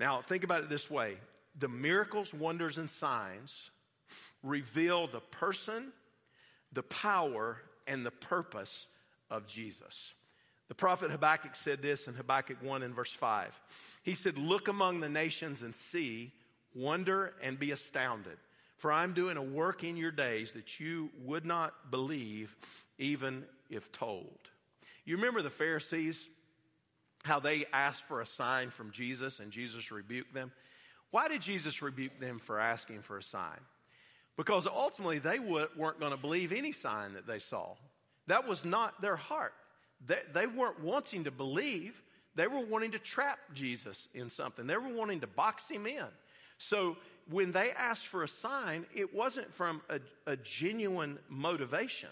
Now, 0.00 0.20
think 0.20 0.42
about 0.42 0.64
it 0.64 0.68
this 0.68 0.90
way 0.90 1.16
the 1.56 1.68
miracles, 1.68 2.34
wonders, 2.34 2.76
and 2.76 2.90
signs 2.90 3.70
reveal 4.42 5.06
the 5.06 5.20
person, 5.20 5.92
the 6.72 6.82
power, 6.82 7.58
and 7.86 8.04
the 8.04 8.10
purpose 8.10 8.88
of 9.30 9.46
Jesus. 9.46 10.12
The 10.66 10.74
prophet 10.74 11.12
Habakkuk 11.12 11.54
said 11.54 11.82
this 11.82 12.08
in 12.08 12.14
Habakkuk 12.14 12.60
1 12.60 12.82
and 12.82 12.92
verse 12.92 13.12
5. 13.12 13.58
He 14.02 14.14
said, 14.14 14.36
Look 14.36 14.66
among 14.66 14.98
the 14.98 15.08
nations 15.08 15.62
and 15.62 15.72
see, 15.72 16.32
wonder 16.74 17.32
and 17.40 17.60
be 17.60 17.70
astounded. 17.70 18.38
For 18.76 18.90
I'm 18.90 19.14
doing 19.14 19.36
a 19.36 19.42
work 19.42 19.84
in 19.84 19.96
your 19.96 20.10
days 20.10 20.50
that 20.52 20.80
you 20.80 21.10
would 21.24 21.46
not 21.46 21.92
believe, 21.92 22.56
even 22.98 23.44
if 23.70 23.92
told. 23.92 24.45
You 25.06 25.16
remember 25.16 25.40
the 25.40 25.50
Pharisees, 25.50 26.26
how 27.22 27.40
they 27.40 27.64
asked 27.72 28.06
for 28.08 28.20
a 28.20 28.26
sign 28.26 28.70
from 28.70 28.90
Jesus 28.90 29.40
and 29.40 29.50
Jesus 29.50 29.90
rebuked 29.90 30.34
them? 30.34 30.52
Why 31.12 31.28
did 31.28 31.40
Jesus 31.40 31.80
rebuke 31.80 32.20
them 32.20 32.38
for 32.38 32.58
asking 32.60 33.02
for 33.02 33.16
a 33.16 33.22
sign? 33.22 33.60
Because 34.36 34.66
ultimately 34.66 35.18
they 35.18 35.38
weren't 35.38 36.00
going 36.00 36.10
to 36.10 36.16
believe 36.18 36.52
any 36.52 36.72
sign 36.72 37.14
that 37.14 37.26
they 37.26 37.38
saw. 37.38 37.74
That 38.26 38.46
was 38.46 38.64
not 38.64 39.00
their 39.00 39.16
heart. 39.16 39.54
They, 40.04 40.46
weren't 40.46 40.82
wanting 40.82 41.24
to 41.24 41.30
believe, 41.30 42.02
they 42.34 42.46
were 42.46 42.60
wanting 42.60 42.90
to 42.90 42.98
trap 42.98 43.38
Jesus 43.54 44.08
in 44.12 44.28
something. 44.28 44.66
They 44.66 44.76
were 44.76 44.92
wanting 44.92 45.20
to 45.20 45.26
box 45.26 45.70
him 45.70 45.86
in. 45.86 46.04
So 46.58 46.96
when 47.30 47.52
they 47.52 47.70
asked 47.70 48.08
for 48.08 48.22
a 48.22 48.28
sign, 48.28 48.84
it 48.94 49.14
wasn't 49.14 49.52
from 49.54 49.80
a, 49.88 50.00
a 50.26 50.36
genuine 50.36 51.18
motivation. 51.28 52.10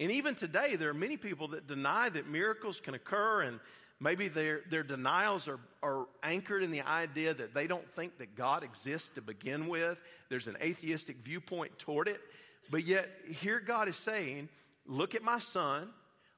And 0.00 0.10
even 0.10 0.34
today, 0.34 0.76
there 0.76 0.90
are 0.90 0.94
many 0.94 1.16
people 1.16 1.48
that 1.48 1.66
deny 1.66 2.08
that 2.08 2.28
miracles 2.28 2.80
can 2.80 2.94
occur, 2.94 3.42
and 3.42 3.60
maybe 4.00 4.28
their, 4.28 4.60
their 4.70 4.82
denials 4.82 5.48
are, 5.48 5.60
are 5.82 6.06
anchored 6.22 6.62
in 6.62 6.70
the 6.70 6.82
idea 6.82 7.34
that 7.34 7.54
they 7.54 7.66
don't 7.66 7.88
think 7.94 8.18
that 8.18 8.34
God 8.34 8.64
exists 8.64 9.10
to 9.10 9.20
begin 9.20 9.68
with. 9.68 9.98
There's 10.28 10.48
an 10.48 10.56
atheistic 10.62 11.18
viewpoint 11.18 11.78
toward 11.78 12.08
it. 12.08 12.20
But 12.70 12.84
yet, 12.84 13.08
here 13.40 13.60
God 13.60 13.88
is 13.88 13.96
saying, 13.96 14.48
Look 14.86 15.14
at 15.14 15.22
my 15.22 15.38
son. 15.38 15.90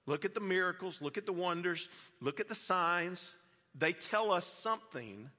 Look 0.07 0.25
at 0.25 0.35
the 0.35 0.41
miracles, 0.41 1.01
look 1.01 1.17
at 1.17 1.27
the 1.27 1.33
wonders, 1.33 1.89
look 2.21 2.41
at 2.41 2.49
the 2.49 2.55
signs. 2.55 3.35
They 3.75 3.93
tell 3.93 4.33
us 4.33 4.47
something 4.47 5.31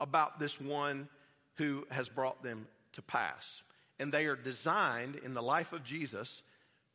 about 0.00 0.38
this 0.38 0.60
one 0.60 1.08
who 1.56 1.86
has 1.90 2.08
brought 2.08 2.42
them 2.42 2.66
to 2.94 3.02
pass. 3.02 3.62
And 3.98 4.12
they 4.12 4.26
are 4.26 4.36
designed 4.36 5.16
in 5.16 5.34
the 5.34 5.42
life 5.42 5.72
of 5.72 5.84
Jesus 5.84 6.42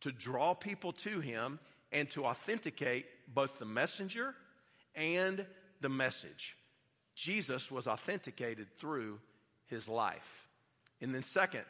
to 0.01 0.11
draw 0.11 0.53
people 0.53 0.91
to 0.93 1.19
him 1.19 1.59
and 1.91 2.09
to 2.11 2.25
authenticate 2.25 3.05
both 3.33 3.59
the 3.59 3.65
messenger 3.65 4.35
and 4.95 5.45
the 5.81 5.89
message. 5.89 6.55
Jesus 7.15 7.69
was 7.69 7.87
authenticated 7.87 8.67
through 8.77 9.19
his 9.67 9.87
life. 9.87 10.47
And 11.01 11.13
then, 11.13 11.23
second, 11.23 11.63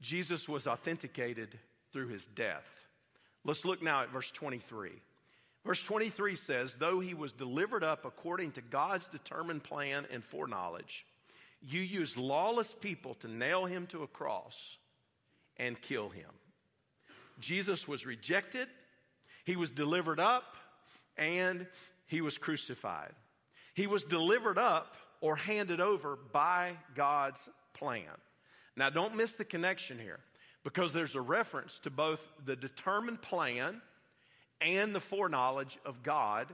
Jesus 0.00 0.48
was 0.48 0.66
authenticated 0.66 1.58
through 1.92 2.08
his 2.08 2.26
death. 2.26 2.66
Let's 3.44 3.64
look 3.64 3.82
now 3.82 4.02
at 4.02 4.10
verse 4.10 4.30
23. 4.30 4.90
Verse 5.64 5.82
23 5.82 6.36
says, 6.36 6.74
Though 6.74 7.00
he 7.00 7.14
was 7.14 7.32
delivered 7.32 7.84
up 7.84 8.04
according 8.04 8.52
to 8.52 8.60
God's 8.62 9.06
determined 9.08 9.62
plan 9.62 10.06
and 10.10 10.24
foreknowledge, 10.24 11.04
you 11.62 11.80
used 11.80 12.16
lawless 12.16 12.74
people 12.80 13.14
to 13.16 13.28
nail 13.28 13.66
him 13.66 13.86
to 13.88 14.02
a 14.02 14.06
cross 14.06 14.78
and 15.58 15.80
kill 15.80 16.08
him. 16.08 16.30
Jesus 17.40 17.88
was 17.88 18.06
rejected, 18.06 18.68
he 19.44 19.56
was 19.56 19.70
delivered 19.70 20.20
up, 20.20 20.56
and 21.16 21.66
he 22.06 22.20
was 22.20 22.38
crucified. 22.38 23.12
He 23.74 23.86
was 23.86 24.04
delivered 24.04 24.58
up 24.58 24.96
or 25.20 25.36
handed 25.36 25.80
over 25.80 26.18
by 26.32 26.76
God's 26.94 27.40
plan. 27.74 28.04
Now, 28.76 28.90
don't 28.90 29.16
miss 29.16 29.32
the 29.32 29.44
connection 29.44 29.98
here 29.98 30.20
because 30.64 30.92
there's 30.92 31.14
a 31.14 31.20
reference 31.20 31.78
to 31.80 31.90
both 31.90 32.20
the 32.44 32.56
determined 32.56 33.22
plan 33.22 33.80
and 34.60 34.94
the 34.94 35.00
foreknowledge 35.00 35.78
of 35.84 36.02
God 36.02 36.48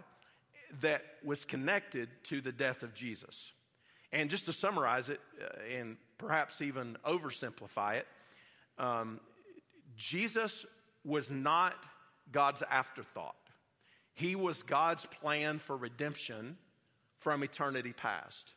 that 0.81 1.03
was 1.25 1.45
connected 1.45 2.09
to 2.25 2.41
the 2.41 2.53
death 2.53 2.83
of 2.83 2.95
Jesus. 2.95 3.53
And 4.13 4.31
just 4.31 4.47
to 4.47 4.53
summarize 4.53 5.09
it 5.09 5.21
uh, 5.43 5.77
and 5.77 5.97
perhaps 6.19 6.61
even 6.61 6.97
oversimplify 7.05 7.97
it, 7.97 8.07
um, 8.79 9.21
Jesus 9.97 10.67
was 11.07 11.31
not 11.31 11.75
God's 12.33 12.63
afterthought. 12.69 13.37
He 14.15 14.35
was 14.35 14.63
God's 14.63 15.07
plan 15.07 15.59
for 15.59 15.77
redemption 15.77 16.57
from 17.19 17.43
eternity 17.43 17.93
past. 17.93 18.53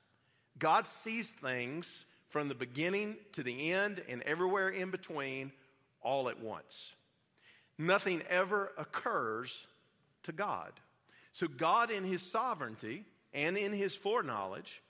God 0.58 0.88
sees 0.88 1.30
things 1.30 2.06
from 2.30 2.48
the 2.48 2.56
beginning 2.56 3.16
to 3.34 3.44
the 3.44 3.72
end 3.72 4.02
and 4.08 4.22
everywhere 4.24 4.70
in 4.70 4.92
between 4.92 5.52
all 6.02 6.30
at 6.30 6.40
once. 6.40 6.92
Nothing 7.78 8.22
ever 8.30 8.72
occurs 8.78 9.66
to 10.24 10.32
God. 10.32 10.72
So, 11.34 11.48
God, 11.48 11.92
in 11.92 12.04
His 12.04 12.22
sovereignty 12.22 13.06
and 13.34 13.58
in 13.58 13.74
His 13.74 13.96
foreknowledge, 13.96 14.82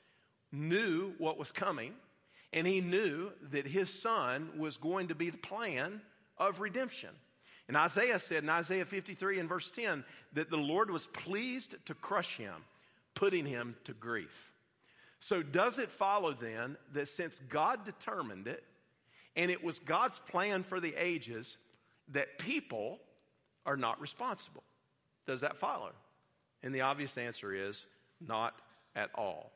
knew 0.52 1.13
what 1.17 1.38
was 1.38 1.52
coming, 1.52 1.93
and 2.52 2.65
He 2.65 2.82
knew 2.82 3.32
that 3.52 3.67
His 3.67 3.89
Son 3.91 4.50
was 4.58 4.78
going 4.78 5.10
to 5.10 5.15
be 5.15 5.30
the 5.30 5.38
plan 5.38 6.02
of 6.38 6.60
redemption. 6.60 7.10
And 7.69 7.77
Isaiah 7.77 8.19
said 8.19 8.41
in 8.41 8.49
Isaiah 8.49 8.84
53 8.84 9.39
and 9.39 9.47
verse 9.47 9.69
10 9.69 10.03
that 10.34 10.49
the 10.49 10.58
Lord 10.58 10.89
was 10.89 11.05
pleased 11.05 11.75
to 11.86 11.93
crush 11.93 12.36
him, 12.36 12.55
putting 13.13 13.45
him 13.45 13.75
to 13.84 13.93
grief. 13.93 14.51
So, 15.19 15.43
does 15.43 15.77
it 15.77 15.91
follow 15.91 16.34
then 16.34 16.77
that 16.93 17.10
since 17.10 17.39
God 17.47 17.86
determined 17.86 18.47
it, 18.47 18.63
and 19.36 19.51
it 19.51 19.63
was 19.63 19.77
God's 19.77 20.19
plan 20.27 20.63
for 20.63 20.79
the 20.79 20.95
ages, 20.95 21.58
that 22.10 22.39
people 22.39 22.99
are 23.67 23.77
not 23.77 24.01
responsible. 24.01 24.63
Does 25.27 25.41
that 25.41 25.55
follow? 25.55 25.91
And 26.63 26.73
the 26.73 26.82
obvious 26.82 27.19
answer 27.19 27.53
is 27.53 27.86
not 28.19 28.60
at 28.95 29.12
all. 29.13 29.51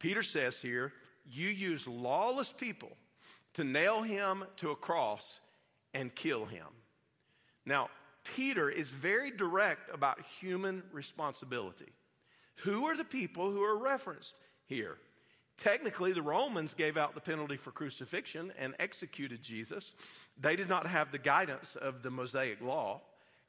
Peter 0.00 0.24
says 0.24 0.58
here, 0.58 0.92
you 1.30 1.48
use 1.48 1.86
lawless 1.86 2.52
people 2.52 2.90
to 3.54 3.62
nail 3.62 4.02
him 4.02 4.44
to 4.56 4.72
a 4.72 4.76
cross 4.76 5.40
and 5.94 6.12
kill 6.12 6.44
him. 6.44 6.66
Now, 7.66 7.90
Peter 8.34 8.70
is 8.70 8.90
very 8.90 9.30
direct 9.30 9.92
about 9.92 10.20
human 10.40 10.82
responsibility. 10.92 11.92
Who 12.62 12.86
are 12.86 12.96
the 12.96 13.04
people 13.04 13.50
who 13.50 13.62
are 13.62 13.76
referenced 13.76 14.36
here? 14.66 14.96
Technically, 15.58 16.12
the 16.12 16.22
Romans 16.22 16.74
gave 16.74 16.96
out 16.96 17.14
the 17.14 17.20
penalty 17.20 17.56
for 17.56 17.70
crucifixion 17.70 18.52
and 18.58 18.74
executed 18.78 19.42
Jesus. 19.42 19.92
They 20.40 20.54
did 20.54 20.68
not 20.68 20.86
have 20.86 21.12
the 21.12 21.18
guidance 21.18 21.76
of 21.76 22.02
the 22.02 22.10
Mosaic 22.10 22.60
law. 22.60 23.00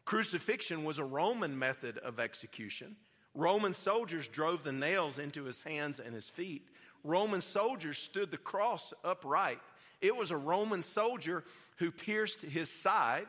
Crucifixion 0.06 0.84
was 0.84 1.00
a 1.00 1.04
Roman 1.04 1.58
method 1.60 1.98
of 1.98 2.20
execution. 2.20 2.96
Roman 3.36 3.74
soldiers 3.74 4.28
drove 4.28 4.64
the 4.64 4.72
nails 4.72 5.20
into 5.20 5.44
his 5.44 5.60
hands 5.62 6.00
and 6.00 6.16
his 6.16 6.30
feet. 6.30 6.68
Roman 7.04 7.42
soldiers 7.42 7.98
stood 7.98 8.32
the 8.32 8.38
cross 8.38 8.94
upright. 9.04 9.60
It 10.02 10.16
was 10.16 10.32
a 10.32 10.38
Roman 10.38 10.82
soldier 10.82 11.44
who 11.78 11.92
pierced 11.92 12.42
his 12.42 12.70
side. 12.70 13.28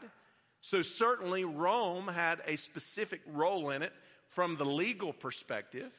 So, 0.60 0.82
certainly, 0.82 1.44
Rome 1.44 2.08
had 2.08 2.40
a 2.46 2.56
specific 2.56 3.20
role 3.26 3.70
in 3.70 3.82
it 3.82 3.92
from 4.28 4.56
the 4.56 4.64
legal 4.64 5.12
perspective, 5.12 5.92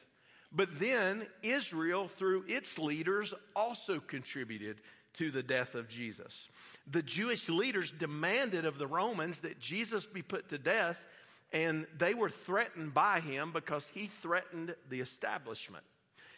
but 0.52 0.78
then 0.78 1.26
Israel, 1.42 2.08
through 2.08 2.44
its 2.46 2.78
leaders, 2.78 3.32
also 3.56 4.00
contributed 4.00 4.80
to 5.14 5.30
the 5.30 5.42
death 5.42 5.74
of 5.74 5.88
Jesus. 5.88 6.48
The 6.90 7.02
Jewish 7.02 7.48
leaders 7.48 7.90
demanded 7.90 8.64
of 8.64 8.78
the 8.78 8.86
Romans 8.86 9.40
that 9.40 9.58
Jesus 9.58 10.06
be 10.06 10.22
put 10.22 10.48
to 10.50 10.58
death, 10.58 11.02
and 11.52 11.86
they 11.98 12.14
were 12.14 12.30
threatened 12.30 12.94
by 12.94 13.20
him 13.20 13.52
because 13.52 13.90
he 13.92 14.06
threatened 14.06 14.74
the 14.88 15.00
establishment. 15.00 15.84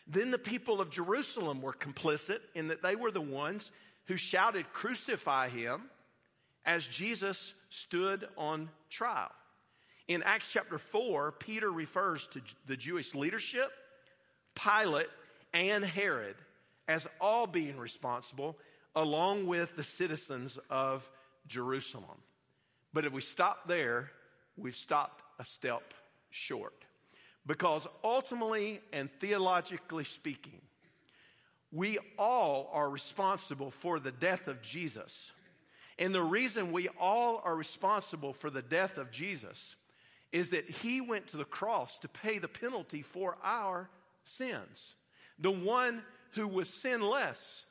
Then 0.07 0.31
the 0.31 0.39
people 0.39 0.81
of 0.81 0.91
Jerusalem 0.91 1.61
were 1.61 1.73
complicit 1.73 2.41
in 2.55 2.69
that 2.69 2.83
they 2.83 2.97
were 2.97 3.11
the 3.11 3.21
ones 3.21 3.71
who 4.07 4.17
shouted, 4.17 4.73
Crucify 4.73 5.49
him, 5.49 5.83
as 6.65 6.87
Jesus 6.87 7.55
stood 7.73 8.29
on 8.37 8.69
trial. 8.91 9.31
In 10.07 10.23
Acts 10.23 10.47
chapter 10.53 10.79
4, 10.79 11.33
Peter 11.33 11.71
refers 11.71 12.27
to 12.29 12.43
the 12.67 12.77
Jewish 12.77 13.15
leadership, 13.15 13.71
Pilate, 14.55 15.09
and 15.55 15.83
Herod 15.83 16.37
as 16.87 17.07
all 17.21 17.47
being 17.47 17.79
responsible, 17.79 18.59
along 18.95 19.47
with 19.47 19.75
the 19.75 19.83
citizens 19.83 20.59
of 20.69 21.09
Jerusalem. 21.47 22.21
But 22.93 23.07
if 23.07 23.13
we 23.13 23.23
stop 23.23 23.67
there, 23.67 24.11
we've 24.57 24.77
stopped 24.77 25.25
a 25.39 25.45
step 25.45 25.95
short. 26.31 26.75
Because 27.47 27.87
ultimately 28.05 28.81
and 28.93 29.11
theologically 29.19 30.05
speaking, 30.05 30.61
we 31.71 31.99
all 32.19 32.71
are 32.75 32.91
responsible 32.91 33.71
for 33.71 33.99
the 33.99 34.13
death 34.13 34.47
of 34.47 34.61
Jesus. 34.61 35.33
And 35.99 36.15
the 36.15 36.23
reason 36.23 36.73
we 36.73 36.89
all 37.01 37.41
are 37.45 37.55
responsible 37.55 38.33
for 38.33 38.51
the 38.51 38.63
death 38.63 38.99
of 38.99 39.11
Jesus 39.11 39.77
is 40.33 40.51
that 40.51 40.69
he 40.69 41.01
went 41.01 41.29
to 41.29 41.37
the 41.37 41.45
cross 41.45 41.99
to 41.99 42.09
pay 42.09 42.39
the 42.39 42.49
penalty 42.49 43.03
for 43.03 43.37
our 43.45 43.89
sins. 44.25 44.95
The 45.39 45.51
one 45.51 46.03
who 46.33 46.49
was 46.49 46.69
sinless 46.69 47.65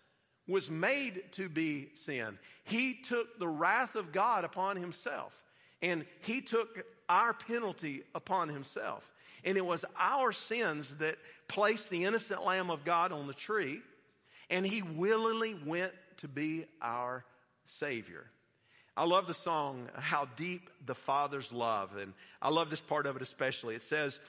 was 0.48 0.70
made 0.70 1.24
to 1.32 1.50
be 1.50 1.90
sin. 1.94 2.38
He 2.64 2.94
took 2.94 3.40
the 3.40 3.48
wrath 3.48 3.96
of 3.96 4.12
God 4.12 4.44
upon 4.44 4.78
himself, 4.78 5.44
and 5.82 6.06
he 6.22 6.42
took 6.42 6.84
our 7.10 7.34
penalty 7.34 8.04
upon 8.14 8.50
himself. 8.50 9.10
And 9.44 9.58
it 9.58 9.66
was 9.66 9.86
our 9.98 10.32
sins 10.32 10.96
that 10.98 11.18
placed 11.48 11.90
the 11.90 12.06
innocent 12.06 12.46
Lamb 12.46 12.70
of 12.70 12.86
God 12.86 13.12
on 13.12 13.26
the 13.26 13.34
tree, 13.34 13.82
and 14.50 14.66
he 14.66 14.82
willingly 14.82 15.56
went 15.66 15.94
to 16.18 16.28
be 16.28 16.66
our 16.82 17.26
Savior. 17.80 18.26
I 18.96 19.06
love 19.06 19.28
the 19.28 19.34
song, 19.34 19.90
How 19.96 20.28
Deep 20.36 20.70
the 20.86 20.96
Father's 20.96 21.52
Love. 21.52 21.96
And 21.96 22.14
I 22.42 22.50
love 22.50 22.70
this 22.70 22.82
part 22.82 23.06
of 23.06 23.16
it 23.16 23.22
especially. 23.22 23.76
It 23.76 23.84
says, 23.84 24.20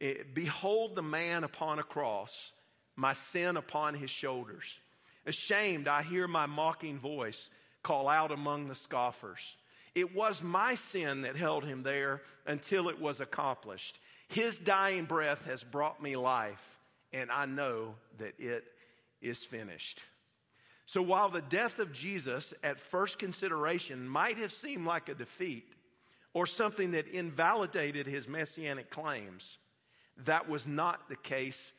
eh, 0.00 0.14
Behold 0.34 0.96
the 0.96 1.02
man 1.02 1.44
upon 1.44 1.78
a 1.78 1.84
cross, 1.84 2.52
my 2.96 3.12
sin 3.12 3.56
upon 3.56 3.94
his 3.94 4.10
shoulders. 4.10 4.78
Ashamed, 5.26 5.86
I 5.86 6.02
hear 6.02 6.26
my 6.26 6.46
mocking 6.46 6.98
voice 6.98 7.50
call 7.82 8.08
out 8.08 8.32
among 8.32 8.68
the 8.68 8.74
scoffers. 8.74 9.56
It 9.94 10.14
was 10.14 10.42
my 10.42 10.74
sin 10.74 11.22
that 11.22 11.36
held 11.36 11.64
him 11.64 11.82
there 11.82 12.22
until 12.46 12.88
it 12.88 13.00
was 13.00 13.20
accomplished. 13.20 13.98
His 14.28 14.56
dying 14.56 15.04
breath 15.06 15.44
has 15.46 15.62
brought 15.62 16.02
me 16.02 16.16
life, 16.16 16.78
and 17.12 17.30
I 17.30 17.46
know 17.46 17.94
that 18.18 18.34
it 18.38 18.64
is 19.20 19.38
finished. 19.38 20.00
So 20.90 21.02
while 21.02 21.28
the 21.28 21.40
death 21.40 21.78
of 21.78 21.92
Jesus 21.92 22.52
at 22.64 22.80
first 22.80 23.20
consideration 23.20 24.08
might 24.08 24.38
have 24.38 24.50
seemed 24.50 24.84
like 24.84 25.08
a 25.08 25.14
defeat 25.14 25.72
or 26.34 26.48
something 26.48 26.90
that 26.90 27.06
invalidated 27.06 28.08
his 28.08 28.26
messianic 28.26 28.90
claims, 28.90 29.58
that 30.24 30.48
was 30.48 30.66
not 30.66 31.08
the 31.08 31.14
case 31.14 31.70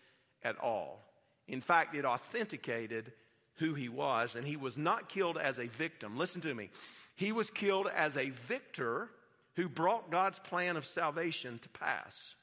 at 0.43 0.57
all. 0.59 1.03
In 1.49 1.59
fact, 1.59 1.93
it 1.93 2.05
authenticated 2.05 3.11
who 3.55 3.73
he 3.73 3.89
was, 3.89 4.35
and 4.35 4.45
he 4.47 4.55
was 4.55 4.77
not 4.77 5.09
killed 5.09 5.37
as 5.37 5.59
a 5.59 5.67
victim. 5.67 6.15
Listen 6.17 6.39
to 6.39 6.55
me. 6.55 6.69
He 7.17 7.33
was 7.33 7.49
killed 7.49 7.89
as 7.93 8.15
a 8.15 8.29
victor 8.29 9.09
who 9.57 9.67
brought 9.67 10.09
God's 10.09 10.39
plan 10.39 10.77
of 10.77 10.85
salvation 10.85 11.59
to 11.59 11.67
pass. 11.67 12.35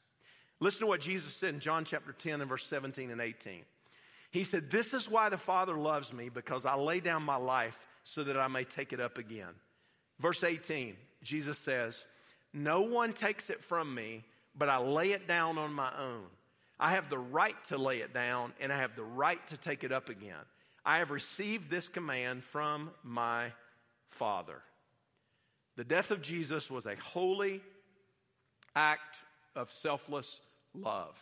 Listen 0.61 0.81
to 0.81 0.87
what 0.89 1.01
Jesus 1.01 1.33
said 1.33 1.55
in 1.55 1.61
John 1.61 1.87
chapter 1.87 2.13
10 2.13 2.43
and 2.43 2.51
verse 2.51 2.67
17 2.67 3.11
and 3.11 3.23
18. 3.23 3.65
He 4.31 4.45
said, 4.45 4.71
This 4.71 4.95
is 4.95 5.09
why 5.09 5.29
the 5.29 5.38
Father 5.38 5.77
loves 5.77 6.12
me, 6.12 6.29
because 6.29 6.67
I 6.67 6.77
lay 6.77 7.01
down 7.01 7.23
my 7.23 7.37
life 7.37 7.79
so 8.05 8.25
that 8.25 8.37
I 8.37 8.49
may 8.49 8.64
take 8.64 8.93
it 8.93 9.01
up 9.01 9.19
again. 9.19 9.55
Verse 10.19 10.45
18, 10.45 10.97
Jesus 11.23 11.59
says, 11.59 12.05
No 12.53 12.83
one 12.83 13.12
takes 13.12 13.51
it 13.51 13.62
from 13.62 13.95
me, 13.95 14.25
but 14.55 14.69
I 14.69 14.79
lay 14.79 15.12
it 15.12 15.27
down 15.27 15.59
on 15.59 15.73
my 15.73 15.91
own. 15.99 16.25
I 16.81 16.93
have 16.93 17.11
the 17.11 17.19
right 17.19 17.57
to 17.69 17.79
lay 17.79 17.99
it 17.99 18.14
down, 18.14 18.53
and 18.61 18.73
I 18.73 18.79
have 18.79 18.95
the 18.95 19.03
right 19.03 19.45
to 19.49 19.57
take 19.57 19.83
it 19.85 19.93
up 19.93 20.09
again. 20.09 20.35
I 20.85 20.99
have 20.99 21.11
received 21.11 21.71
this 21.71 21.88
command 21.88 22.45
from 22.45 22.91
my 23.03 23.53
Father. 24.11 24.62
The 25.77 25.85
death 25.85 26.11
of 26.11 26.23
Jesus 26.23 26.71
was 26.71 26.87
a 26.87 26.97
holy 26.97 27.62
act 28.75 29.17
of 29.57 29.71
selfless 29.71 30.41
love, 30.75 31.17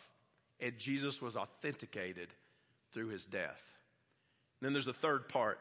and 0.59 0.77
Jesus 0.77 1.21
was 1.21 1.35
authenticated 1.35 2.29
through 2.97 3.09
his 3.09 3.27
death. 3.27 3.61
then 4.59 4.73
there's 4.73 4.87
a 4.87 4.93
third 4.93 5.29
part 5.29 5.59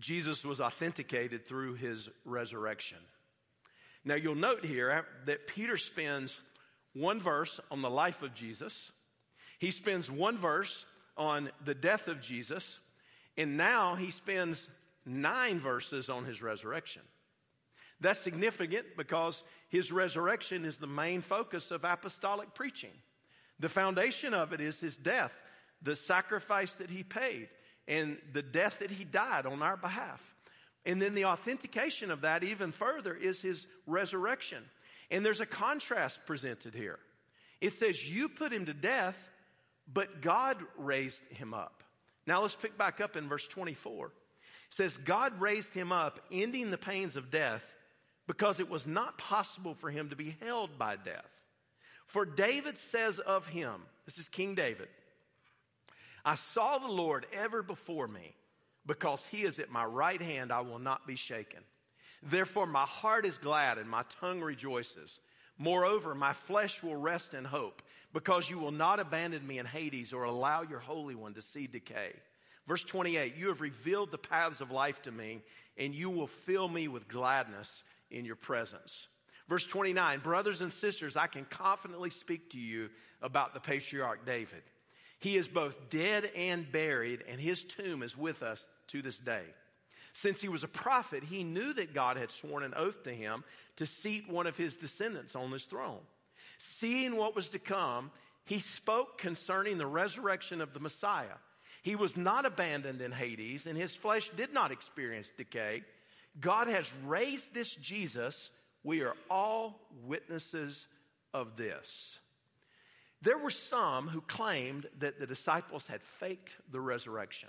Jesus 0.00 0.44
was 0.44 0.60
authenticated 0.60 1.46
through 1.46 1.74
his 1.74 2.08
resurrection. 2.24 2.98
Now 4.04 4.16
you'll 4.16 4.34
note 4.34 4.64
here 4.64 5.06
that 5.26 5.46
Peter 5.46 5.76
spends 5.76 6.36
one 6.94 7.20
verse 7.20 7.60
on 7.70 7.80
the 7.80 7.90
life 7.90 8.22
of 8.22 8.34
Jesus, 8.34 8.90
he 9.60 9.70
spends 9.70 10.10
one 10.10 10.36
verse 10.36 10.84
on 11.16 11.50
the 11.64 11.76
death 11.76 12.08
of 12.08 12.20
Jesus, 12.20 12.80
and 13.36 13.56
now 13.56 13.94
he 13.94 14.10
spends 14.10 14.68
nine 15.06 15.60
verses 15.60 16.08
on 16.08 16.24
his 16.24 16.42
resurrection. 16.42 17.02
That's 18.00 18.20
significant 18.20 18.96
because 18.96 19.44
his 19.68 19.92
resurrection 19.92 20.64
is 20.64 20.78
the 20.78 20.88
main 20.88 21.20
focus 21.20 21.70
of 21.70 21.84
apostolic 21.84 22.52
preaching. 22.52 22.94
The 23.60 23.68
foundation 23.68 24.34
of 24.34 24.52
it 24.52 24.60
is 24.60 24.80
his 24.80 24.96
death 24.96 25.32
the 25.82 25.96
sacrifice 25.96 26.72
that 26.72 26.90
he 26.90 27.02
paid 27.02 27.48
and 27.86 28.18
the 28.32 28.42
death 28.42 28.76
that 28.80 28.90
he 28.90 29.04
died 29.04 29.46
on 29.46 29.62
our 29.62 29.76
behalf. 29.76 30.22
And 30.84 31.00
then 31.02 31.14
the 31.14 31.26
authentication 31.26 32.10
of 32.10 32.22
that, 32.22 32.44
even 32.44 32.72
further, 32.72 33.14
is 33.14 33.40
his 33.40 33.66
resurrection. 33.86 34.62
And 35.10 35.24
there's 35.24 35.40
a 35.40 35.46
contrast 35.46 36.20
presented 36.26 36.74
here. 36.74 36.98
It 37.60 37.74
says, 37.74 38.06
You 38.06 38.28
put 38.28 38.52
him 38.52 38.66
to 38.66 38.74
death, 38.74 39.16
but 39.92 40.20
God 40.20 40.58
raised 40.76 41.20
him 41.30 41.54
up. 41.54 41.82
Now 42.26 42.42
let's 42.42 42.54
pick 42.54 42.76
back 42.76 43.00
up 43.00 43.16
in 43.16 43.28
verse 43.28 43.46
24. 43.48 44.06
It 44.06 44.12
says, 44.70 44.96
God 44.98 45.40
raised 45.40 45.72
him 45.72 45.92
up, 45.92 46.20
ending 46.30 46.70
the 46.70 46.78
pains 46.78 47.16
of 47.16 47.30
death, 47.30 47.62
because 48.26 48.60
it 48.60 48.68
was 48.68 48.86
not 48.86 49.16
possible 49.16 49.74
for 49.74 49.90
him 49.90 50.10
to 50.10 50.16
be 50.16 50.36
held 50.40 50.78
by 50.78 50.96
death. 50.96 51.24
For 52.06 52.26
David 52.26 52.76
says 52.76 53.18
of 53.18 53.46
him, 53.46 53.82
this 54.04 54.18
is 54.18 54.28
King 54.28 54.54
David, 54.54 54.88
I 56.24 56.34
saw 56.34 56.78
the 56.78 56.88
Lord 56.88 57.26
ever 57.32 57.62
before 57.62 58.08
me. 58.08 58.34
Because 58.86 59.26
he 59.26 59.42
is 59.44 59.58
at 59.58 59.70
my 59.70 59.84
right 59.84 60.20
hand, 60.20 60.50
I 60.50 60.60
will 60.60 60.78
not 60.78 61.06
be 61.06 61.14
shaken. 61.14 61.60
Therefore, 62.22 62.66
my 62.66 62.86
heart 62.86 63.26
is 63.26 63.36
glad 63.36 63.76
and 63.76 63.88
my 63.88 64.02
tongue 64.20 64.40
rejoices. 64.40 65.20
Moreover, 65.58 66.14
my 66.14 66.32
flesh 66.32 66.82
will 66.82 66.96
rest 66.96 67.34
in 67.34 67.44
hope, 67.44 67.82
because 68.12 68.48
you 68.48 68.58
will 68.58 68.72
not 68.72 68.98
abandon 68.98 69.46
me 69.46 69.58
in 69.58 69.66
Hades 69.66 70.12
or 70.12 70.24
allow 70.24 70.62
your 70.62 70.78
Holy 70.78 71.14
One 71.14 71.34
to 71.34 71.42
see 71.42 71.66
decay. 71.66 72.12
Verse 72.66 72.82
28 72.82 73.36
You 73.36 73.48
have 73.48 73.60
revealed 73.60 74.10
the 74.10 74.18
paths 74.18 74.60
of 74.60 74.70
life 74.70 75.02
to 75.02 75.12
me, 75.12 75.42
and 75.76 75.94
you 75.94 76.08
will 76.08 76.26
fill 76.26 76.68
me 76.68 76.88
with 76.88 77.08
gladness 77.08 77.82
in 78.10 78.24
your 78.24 78.36
presence. 78.36 79.08
Verse 79.48 79.66
29 79.66 80.20
Brothers 80.20 80.62
and 80.62 80.72
sisters, 80.72 81.16
I 81.16 81.26
can 81.26 81.44
confidently 81.50 82.10
speak 82.10 82.50
to 82.50 82.58
you 82.58 82.88
about 83.20 83.52
the 83.52 83.60
patriarch 83.60 84.24
David. 84.24 84.62
He 85.18 85.36
is 85.36 85.48
both 85.48 85.90
dead 85.90 86.30
and 86.36 86.70
buried, 86.70 87.24
and 87.28 87.40
his 87.40 87.62
tomb 87.62 88.02
is 88.02 88.16
with 88.16 88.42
us 88.42 88.66
to 88.88 89.02
this 89.02 89.18
day. 89.18 89.42
Since 90.12 90.40
he 90.40 90.48
was 90.48 90.64
a 90.64 90.68
prophet, 90.68 91.22
he 91.24 91.44
knew 91.44 91.72
that 91.74 91.94
God 91.94 92.16
had 92.16 92.30
sworn 92.30 92.62
an 92.64 92.74
oath 92.74 93.02
to 93.04 93.12
him 93.12 93.44
to 93.76 93.86
seat 93.86 94.28
one 94.28 94.46
of 94.46 94.56
his 94.56 94.76
descendants 94.76 95.36
on 95.36 95.52
his 95.52 95.64
throne. 95.64 96.00
Seeing 96.58 97.16
what 97.16 97.36
was 97.36 97.48
to 97.50 97.58
come, 97.58 98.10
he 98.44 98.60
spoke 98.60 99.18
concerning 99.18 99.78
the 99.78 99.86
resurrection 99.86 100.60
of 100.60 100.72
the 100.72 100.80
Messiah. 100.80 101.36
He 101.82 101.94
was 101.94 102.16
not 102.16 102.46
abandoned 102.46 103.00
in 103.00 103.12
Hades, 103.12 103.66
and 103.66 103.78
his 103.78 103.94
flesh 103.94 104.30
did 104.36 104.52
not 104.52 104.72
experience 104.72 105.30
decay. 105.36 105.82
God 106.40 106.68
has 106.68 106.90
raised 107.04 107.54
this 107.54 107.74
Jesus. 107.76 108.50
We 108.82 109.02
are 109.02 109.14
all 109.30 109.80
witnesses 110.04 110.86
of 111.32 111.56
this. 111.56 112.18
There 113.22 113.38
were 113.38 113.50
some 113.50 114.08
who 114.08 114.20
claimed 114.20 114.86
that 115.00 115.18
the 115.18 115.26
disciples 115.26 115.86
had 115.86 116.02
faked 116.02 116.56
the 116.70 116.80
resurrection. 116.80 117.48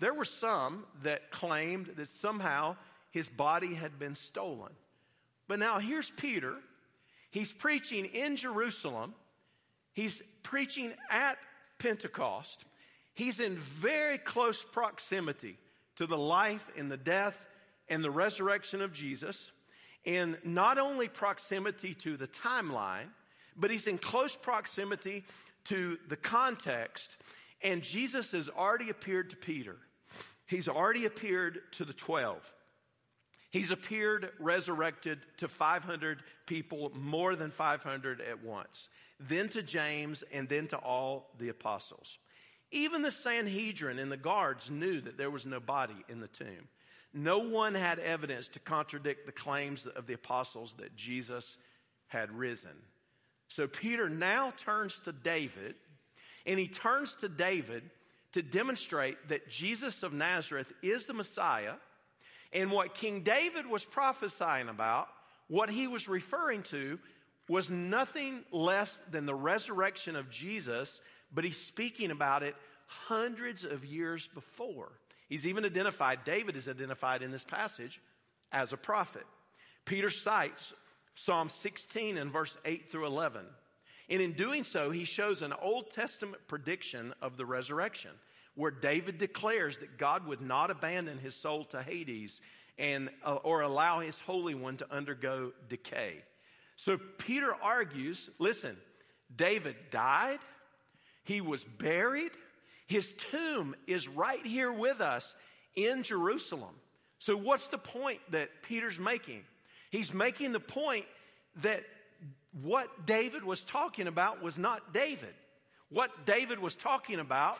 There 0.00 0.14
were 0.14 0.24
some 0.24 0.84
that 1.02 1.30
claimed 1.30 1.92
that 1.96 2.08
somehow 2.08 2.76
his 3.10 3.28
body 3.28 3.74
had 3.74 3.98
been 3.98 4.14
stolen. 4.14 4.72
But 5.46 5.58
now 5.58 5.78
here's 5.78 6.10
Peter. 6.10 6.54
He's 7.30 7.52
preaching 7.52 8.06
in 8.06 8.36
Jerusalem. 8.36 9.14
He's 9.92 10.22
preaching 10.42 10.92
at 11.10 11.38
Pentecost. 11.78 12.64
He's 13.14 13.40
in 13.40 13.56
very 13.56 14.18
close 14.18 14.62
proximity 14.62 15.58
to 15.96 16.06
the 16.06 16.18
life 16.18 16.66
and 16.76 16.90
the 16.90 16.96
death 16.96 17.38
and 17.88 18.02
the 18.02 18.10
resurrection 18.10 18.80
of 18.80 18.92
Jesus. 18.92 19.50
In 20.04 20.38
not 20.44 20.78
only 20.78 21.08
proximity 21.08 21.94
to 21.94 22.16
the 22.16 22.26
timeline, 22.26 23.08
but 23.56 23.70
he's 23.70 23.86
in 23.86 23.98
close 23.98 24.36
proximity 24.36 25.24
to 25.64 25.98
the 26.08 26.16
context. 26.16 27.16
And 27.62 27.82
Jesus 27.82 28.32
has 28.32 28.48
already 28.48 28.90
appeared 28.90 29.30
to 29.30 29.36
Peter. 29.36 29.76
He's 30.46 30.68
already 30.68 31.04
appeared 31.04 31.60
to 31.72 31.84
the 31.84 31.92
12. 31.92 32.38
He's 33.50 33.70
appeared 33.70 34.30
resurrected 34.38 35.18
to 35.38 35.48
500 35.48 36.22
people, 36.46 36.92
more 36.94 37.34
than 37.34 37.50
500 37.50 38.20
at 38.20 38.44
once, 38.44 38.88
then 39.18 39.48
to 39.50 39.62
James, 39.62 40.22
and 40.32 40.48
then 40.48 40.68
to 40.68 40.76
all 40.76 41.30
the 41.38 41.48
apostles. 41.48 42.18
Even 42.70 43.02
the 43.02 43.10
Sanhedrin 43.10 43.98
and 43.98 44.10
the 44.10 44.16
guards 44.16 44.70
knew 44.70 45.00
that 45.00 45.18
there 45.18 45.30
was 45.30 45.44
no 45.44 45.58
body 45.58 46.04
in 46.08 46.20
the 46.20 46.28
tomb. 46.28 46.68
No 47.12 47.40
one 47.40 47.74
had 47.74 47.98
evidence 47.98 48.46
to 48.48 48.60
contradict 48.60 49.26
the 49.26 49.32
claims 49.32 49.84
of 49.84 50.06
the 50.06 50.14
apostles 50.14 50.74
that 50.78 50.94
Jesus 50.94 51.56
had 52.06 52.30
risen. 52.30 52.70
So 53.50 53.66
Peter 53.66 54.08
now 54.08 54.52
turns 54.56 54.98
to 55.00 55.12
David, 55.12 55.74
and 56.46 56.58
he 56.58 56.68
turns 56.68 57.16
to 57.16 57.28
David 57.28 57.82
to 58.32 58.42
demonstrate 58.42 59.16
that 59.28 59.50
Jesus 59.50 60.04
of 60.04 60.12
Nazareth 60.12 60.72
is 60.82 61.04
the 61.04 61.14
Messiah. 61.14 61.74
And 62.52 62.70
what 62.70 62.94
King 62.94 63.22
David 63.22 63.66
was 63.66 63.84
prophesying 63.84 64.68
about, 64.68 65.08
what 65.48 65.68
he 65.68 65.88
was 65.88 66.08
referring 66.08 66.62
to, 66.64 67.00
was 67.48 67.68
nothing 67.68 68.44
less 68.52 68.96
than 69.10 69.26
the 69.26 69.34
resurrection 69.34 70.14
of 70.14 70.30
Jesus, 70.30 71.00
but 71.34 71.42
he's 71.42 71.56
speaking 71.56 72.12
about 72.12 72.44
it 72.44 72.54
hundreds 72.86 73.64
of 73.64 73.84
years 73.84 74.28
before. 74.32 74.92
He's 75.28 75.44
even 75.44 75.64
identified, 75.64 76.20
David 76.24 76.56
is 76.56 76.68
identified 76.68 77.22
in 77.22 77.32
this 77.32 77.44
passage 77.44 78.00
as 78.52 78.72
a 78.72 78.76
prophet. 78.76 79.24
Peter 79.84 80.10
cites 80.10 80.72
Psalm 81.14 81.48
16 81.48 82.18
and 82.18 82.32
verse 82.32 82.56
8 82.64 82.90
through 82.90 83.06
11. 83.06 83.44
And 84.08 84.20
in 84.20 84.32
doing 84.32 84.64
so, 84.64 84.90
he 84.90 85.04
shows 85.04 85.42
an 85.42 85.52
Old 85.52 85.90
Testament 85.90 86.42
prediction 86.48 87.14
of 87.22 87.36
the 87.36 87.46
resurrection, 87.46 88.10
where 88.54 88.70
David 88.70 89.18
declares 89.18 89.78
that 89.78 89.98
God 89.98 90.26
would 90.26 90.40
not 90.40 90.70
abandon 90.70 91.18
his 91.18 91.34
soul 91.34 91.64
to 91.66 91.82
Hades 91.82 92.40
and, 92.78 93.10
uh, 93.24 93.36
or 93.36 93.60
allow 93.60 94.00
his 94.00 94.18
Holy 94.18 94.54
One 94.54 94.76
to 94.78 94.92
undergo 94.92 95.52
decay. 95.68 96.24
So 96.76 96.98
Peter 97.18 97.54
argues 97.54 98.30
listen, 98.38 98.76
David 99.34 99.76
died, 99.90 100.40
he 101.24 101.40
was 101.40 101.62
buried, 101.62 102.32
his 102.86 103.14
tomb 103.30 103.76
is 103.86 104.08
right 104.08 104.44
here 104.44 104.72
with 104.72 105.00
us 105.00 105.36
in 105.76 106.02
Jerusalem. 106.02 106.74
So, 107.20 107.36
what's 107.36 107.68
the 107.68 107.78
point 107.78 108.18
that 108.30 108.48
Peter's 108.62 108.98
making? 108.98 109.42
He's 109.90 110.14
making 110.14 110.52
the 110.52 110.60
point 110.60 111.04
that 111.62 111.84
what 112.62 113.06
David 113.06 113.44
was 113.44 113.64
talking 113.64 114.06
about 114.06 114.42
was 114.42 114.56
not 114.56 114.92
David. 114.92 115.34
What 115.88 116.26
David 116.26 116.58
was 116.58 116.74
talking 116.74 117.20
about 117.20 117.58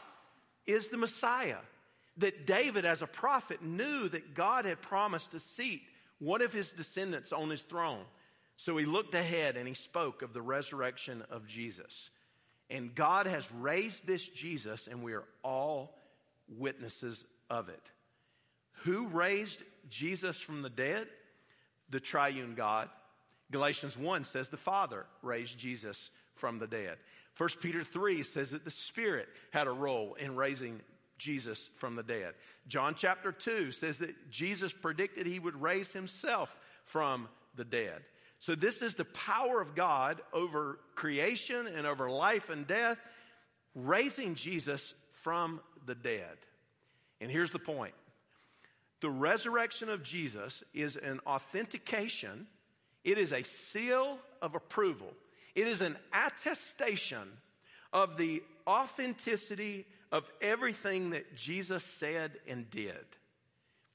is 0.67 0.89
the 0.89 0.97
Messiah. 0.97 1.59
That 2.19 2.47
David, 2.47 2.85
as 2.85 3.03
a 3.03 3.07
prophet, 3.07 3.63
knew 3.63 4.09
that 4.09 4.35
God 4.35 4.65
had 4.65 4.81
promised 4.81 5.33
to 5.33 5.41
seat 5.41 5.83
one 6.19 6.43
of 6.43 6.53
his 6.53 6.71
descendants 6.71 7.33
on 7.33 7.51
his 7.51 7.63
throne. 7.63 8.05
So 8.57 8.77
he 8.77 8.85
looked 8.85 9.15
ahead 9.15 9.57
and 9.57 9.67
he 9.67 9.75
spoke 9.75 10.23
of 10.23 10.33
the 10.33 10.43
resurrection 10.43 11.25
of 11.31 11.47
Jesus. 11.47 12.11
And 12.69 12.95
God 12.95 13.27
has 13.27 13.51
raised 13.53 14.07
this 14.07 14.27
Jesus, 14.29 14.87
and 14.87 15.03
we 15.03 15.15
are 15.15 15.25
all 15.43 15.97
witnesses 16.49 17.25
of 17.49 17.69
it. 17.69 17.83
Who 18.85 19.09
raised 19.09 19.63
Jesus 19.89 20.39
from 20.39 20.63
the 20.63 20.71
dead? 20.71 21.09
The 21.91 22.01
triune 22.01 22.55
God. 22.55 22.89
Galatians 23.51 23.99
1 23.99 24.25
says 24.25 24.49
the 24.49 24.57
Father 24.57 25.07
raised 25.23 25.59
Jesus 25.59 26.11
from 26.37 26.59
the 26.59 26.67
dead. 26.67 26.97
1 27.37 27.49
Peter 27.61 27.85
3 27.85 28.23
says 28.23 28.51
that 28.51 28.65
the 28.65 28.71
Spirit 28.71 29.29
had 29.51 29.67
a 29.67 29.73
role 29.73 30.15
in 30.15 30.37
raising 30.37 30.81
Jesus 31.19 31.69
from 31.77 31.97
the 31.97 32.03
dead. 32.03 32.35
John 32.69 32.95
chapter 32.97 33.33
2 33.33 33.73
says 33.73 33.99
that 33.99 34.31
Jesus 34.31 34.73
predicted 34.73 35.27
he 35.27 35.39
would 35.39 35.61
raise 35.61 35.93
himself 35.93 36.55
from 36.85 37.29
the 37.57 37.65
dead. 37.65 38.03
So, 38.41 38.55
this 38.55 38.81
is 38.81 38.95
the 38.95 39.05
power 39.05 39.61
of 39.61 39.75
God 39.75 40.23
over 40.33 40.79
creation 40.95 41.67
and 41.67 41.87
over 41.87 42.11
life 42.11 42.49
and 42.49 42.67
death, 42.67 42.97
raising 43.75 44.35
Jesus 44.35 44.95
from 45.13 45.61
the 45.85 45.95
dead. 45.95 46.39
And 47.21 47.31
here's 47.31 47.53
the 47.53 47.59
point 47.59 47.93
the 49.01 49.11
resurrection 49.11 49.89
of 49.89 50.03
Jesus 50.03 50.63
is 50.75 50.97
an 50.97 51.21
authentication, 51.27 52.47
it 53.05 53.19
is 53.19 53.33
a 53.33 53.43
seal 53.43 54.19
of 54.43 54.55
approval, 54.55 55.13
it 55.55 55.67
is 55.67 55.81
an 55.81 55.97
attestation 56.13 57.29
of 57.93 58.17
the 58.17 58.43
authenticity 58.67 59.87
of 60.13 60.25
everything 60.41 61.11
that 61.11 61.37
Jesus 61.37 61.85
said 61.85 62.33
and 62.47 62.71
did. 62.71 62.95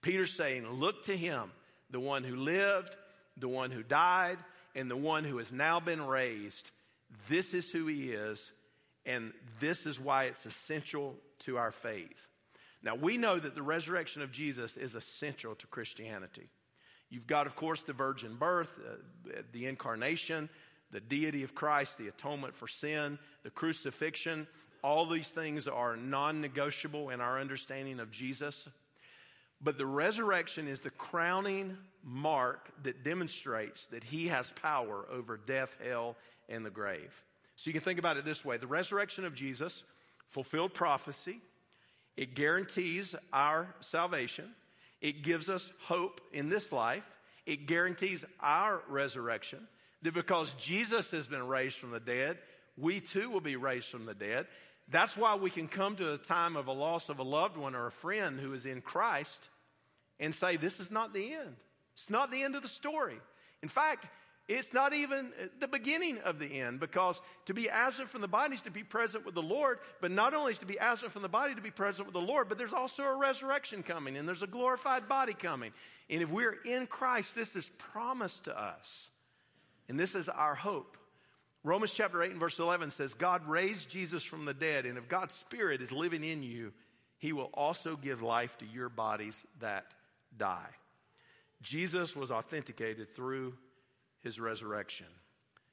Peter's 0.01 0.33
saying, 0.33 0.67
Look 0.67 1.05
to 1.05 1.15
him, 1.15 1.51
the 1.89 1.99
one 1.99 2.23
who 2.23 2.35
lived 2.35 2.95
the 3.37 3.47
one 3.47 3.71
who 3.71 3.83
died, 3.83 4.37
and 4.75 4.89
the 4.89 4.97
one 4.97 5.23
who 5.23 5.37
has 5.37 5.51
now 5.51 5.79
been 5.79 6.05
raised. 6.05 6.69
This 7.29 7.53
is 7.53 7.69
who 7.69 7.87
he 7.87 8.11
is, 8.11 8.51
and 9.05 9.33
this 9.59 9.85
is 9.85 9.99
why 9.99 10.25
it's 10.25 10.45
essential 10.45 11.15
to 11.39 11.57
our 11.57 11.71
faith. 11.71 12.27
Now, 12.85 12.93
we 12.93 13.17
know 13.17 13.39
that 13.39 13.55
the 13.55 13.63
resurrection 13.63 14.21
of 14.21 14.31
Jesus 14.31 14.77
is 14.77 14.93
essential 14.93 15.55
to 15.55 15.67
Christianity. 15.67 16.47
You've 17.09 17.25
got, 17.25 17.47
of 17.47 17.55
course, 17.55 17.81
the 17.81 17.93
virgin 17.93 18.35
birth, 18.35 18.79
uh, 18.79 19.41
the 19.51 19.65
incarnation, 19.65 20.49
the 20.91 20.99
deity 20.99 21.43
of 21.43 21.55
Christ, 21.55 21.97
the 21.97 22.07
atonement 22.07 22.55
for 22.55 22.67
sin, 22.67 23.17
the 23.43 23.49
crucifixion. 23.49 24.47
All 24.83 25.07
these 25.07 25.27
things 25.27 25.67
are 25.67 25.95
non 25.95 26.41
negotiable 26.41 27.09
in 27.09 27.21
our 27.21 27.39
understanding 27.39 27.99
of 27.99 28.11
Jesus. 28.11 28.67
But 29.61 29.79
the 29.79 29.85
resurrection 29.85 30.67
is 30.67 30.81
the 30.81 30.91
crowning 30.91 31.77
mark 32.03 32.69
that 32.83 33.03
demonstrates 33.03 33.87
that 33.87 34.03
he 34.03 34.27
has 34.27 34.51
power 34.61 35.07
over 35.11 35.37
death, 35.37 35.75
hell, 35.83 36.17
and 36.49 36.63
the 36.63 36.69
grave. 36.69 37.23
So 37.55 37.69
you 37.69 37.73
can 37.73 37.81
think 37.81 37.97
about 37.97 38.17
it 38.17 38.25
this 38.25 38.45
way 38.45 38.57
the 38.57 38.67
resurrection 38.67 39.25
of 39.25 39.33
Jesus 39.33 39.83
fulfilled 40.27 40.73
prophecy, 40.73 41.41
it 42.17 42.35
guarantees 42.35 43.15
our 43.33 43.73
salvation, 43.81 44.45
it 45.01 45.23
gives 45.23 45.49
us 45.49 45.71
hope 45.81 46.21
in 46.31 46.49
this 46.49 46.71
life, 46.71 47.03
it 47.45 47.67
guarantees 47.67 48.25
our 48.39 48.81
resurrection. 48.87 49.67
That 50.01 50.13
because 50.13 50.53
Jesus 50.53 51.11
has 51.11 51.27
been 51.27 51.47
raised 51.47 51.77
from 51.77 51.91
the 51.91 51.99
dead, 51.99 52.37
we 52.77 52.99
too 52.99 53.29
will 53.29 53.41
be 53.41 53.55
raised 53.55 53.89
from 53.89 54.05
the 54.05 54.13
dead. 54.13 54.47
That's 54.89 55.17
why 55.17 55.35
we 55.35 55.49
can 55.49 55.67
come 55.67 55.95
to 55.95 56.05
the 56.05 56.17
time 56.17 56.55
of 56.55 56.67
a 56.67 56.71
loss 56.71 57.09
of 57.09 57.19
a 57.19 57.23
loved 57.23 57.57
one 57.57 57.75
or 57.75 57.87
a 57.87 57.91
friend 57.91 58.39
who 58.39 58.53
is 58.53 58.65
in 58.65 58.81
Christ 58.81 59.49
and 60.19 60.33
say, 60.33 60.57
This 60.57 60.79
is 60.79 60.91
not 60.91 61.13
the 61.13 61.33
end. 61.33 61.55
It's 61.95 62.09
not 62.09 62.29
the 62.29 62.43
end 62.43 62.55
of 62.55 62.61
the 62.61 62.67
story. 62.67 63.17
In 63.63 63.69
fact, 63.69 64.05
it's 64.47 64.73
not 64.73 64.93
even 64.93 65.31
uh, 65.41 65.47
the 65.59 65.67
beginning 65.67 66.19
of 66.19 66.37
the 66.37 66.45
end 66.45 66.79
because 66.79 67.19
to 67.45 67.53
be 67.53 67.69
absent 67.69 68.09
from 68.09 68.21
the 68.21 68.27
body 68.27 68.55
is 68.55 68.61
to 68.61 68.71
be 68.71 68.83
present 68.83 69.25
with 69.25 69.33
the 69.33 69.41
Lord, 69.41 69.79
but 70.01 70.11
not 70.11 70.33
only 70.33 70.51
is 70.51 70.59
to 70.59 70.67
be 70.67 70.77
absent 70.77 71.11
from 71.11 71.23
the 71.23 71.29
body 71.29 71.55
to 71.55 71.61
be 71.61 71.71
present 71.71 72.07
with 72.07 72.13
the 72.13 72.21
Lord, 72.21 72.47
but 72.47 72.57
there's 72.57 72.73
also 72.73 73.03
a 73.03 73.15
resurrection 73.15 73.81
coming 73.81 74.17
and 74.17 74.27
there's 74.27 74.43
a 74.43 74.47
glorified 74.47 75.09
body 75.09 75.33
coming. 75.33 75.71
And 76.09 76.21
if 76.21 76.29
we're 76.29 76.61
in 76.63 76.85
Christ, 76.85 77.33
this 77.33 77.55
is 77.55 77.69
promised 77.77 78.43
to 78.43 78.59
us. 78.59 79.09
And 79.89 79.99
this 79.99 80.13
is 80.13 80.29
our 80.29 80.55
hope. 80.55 80.97
Romans 81.63 81.93
chapter 81.93 82.21
8 82.21 82.31
and 82.31 82.39
verse 82.39 82.59
11 82.59 82.91
says, 82.91 83.15
God 83.15 83.47
raised 83.47 83.89
Jesus 83.89 84.23
from 84.23 84.45
the 84.45 84.53
dead, 84.53 84.85
and 84.85 84.99
if 84.99 85.07
God's 85.07 85.33
Spirit 85.33 85.81
is 85.81 85.91
living 85.91 86.23
in 86.23 86.43
you, 86.43 86.71
he 87.17 87.33
will 87.33 87.49
also 87.55 87.95
give 87.95 88.21
life 88.21 88.55
to 88.59 88.67
your 88.67 88.89
bodies 88.89 89.35
that 89.59 89.87
die. 90.37 90.69
Jesus 91.63 92.15
was 92.15 92.29
authenticated 92.29 93.15
through 93.15 93.55
his 94.25 94.39
resurrection. 94.39 95.05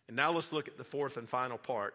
And 0.07 0.17
now 0.17 0.31
let's 0.31 0.53
look 0.53 0.69
at 0.69 0.77
the 0.77 0.85
fourth 0.85 1.17
and 1.17 1.29
final 1.29 1.59
part. 1.59 1.95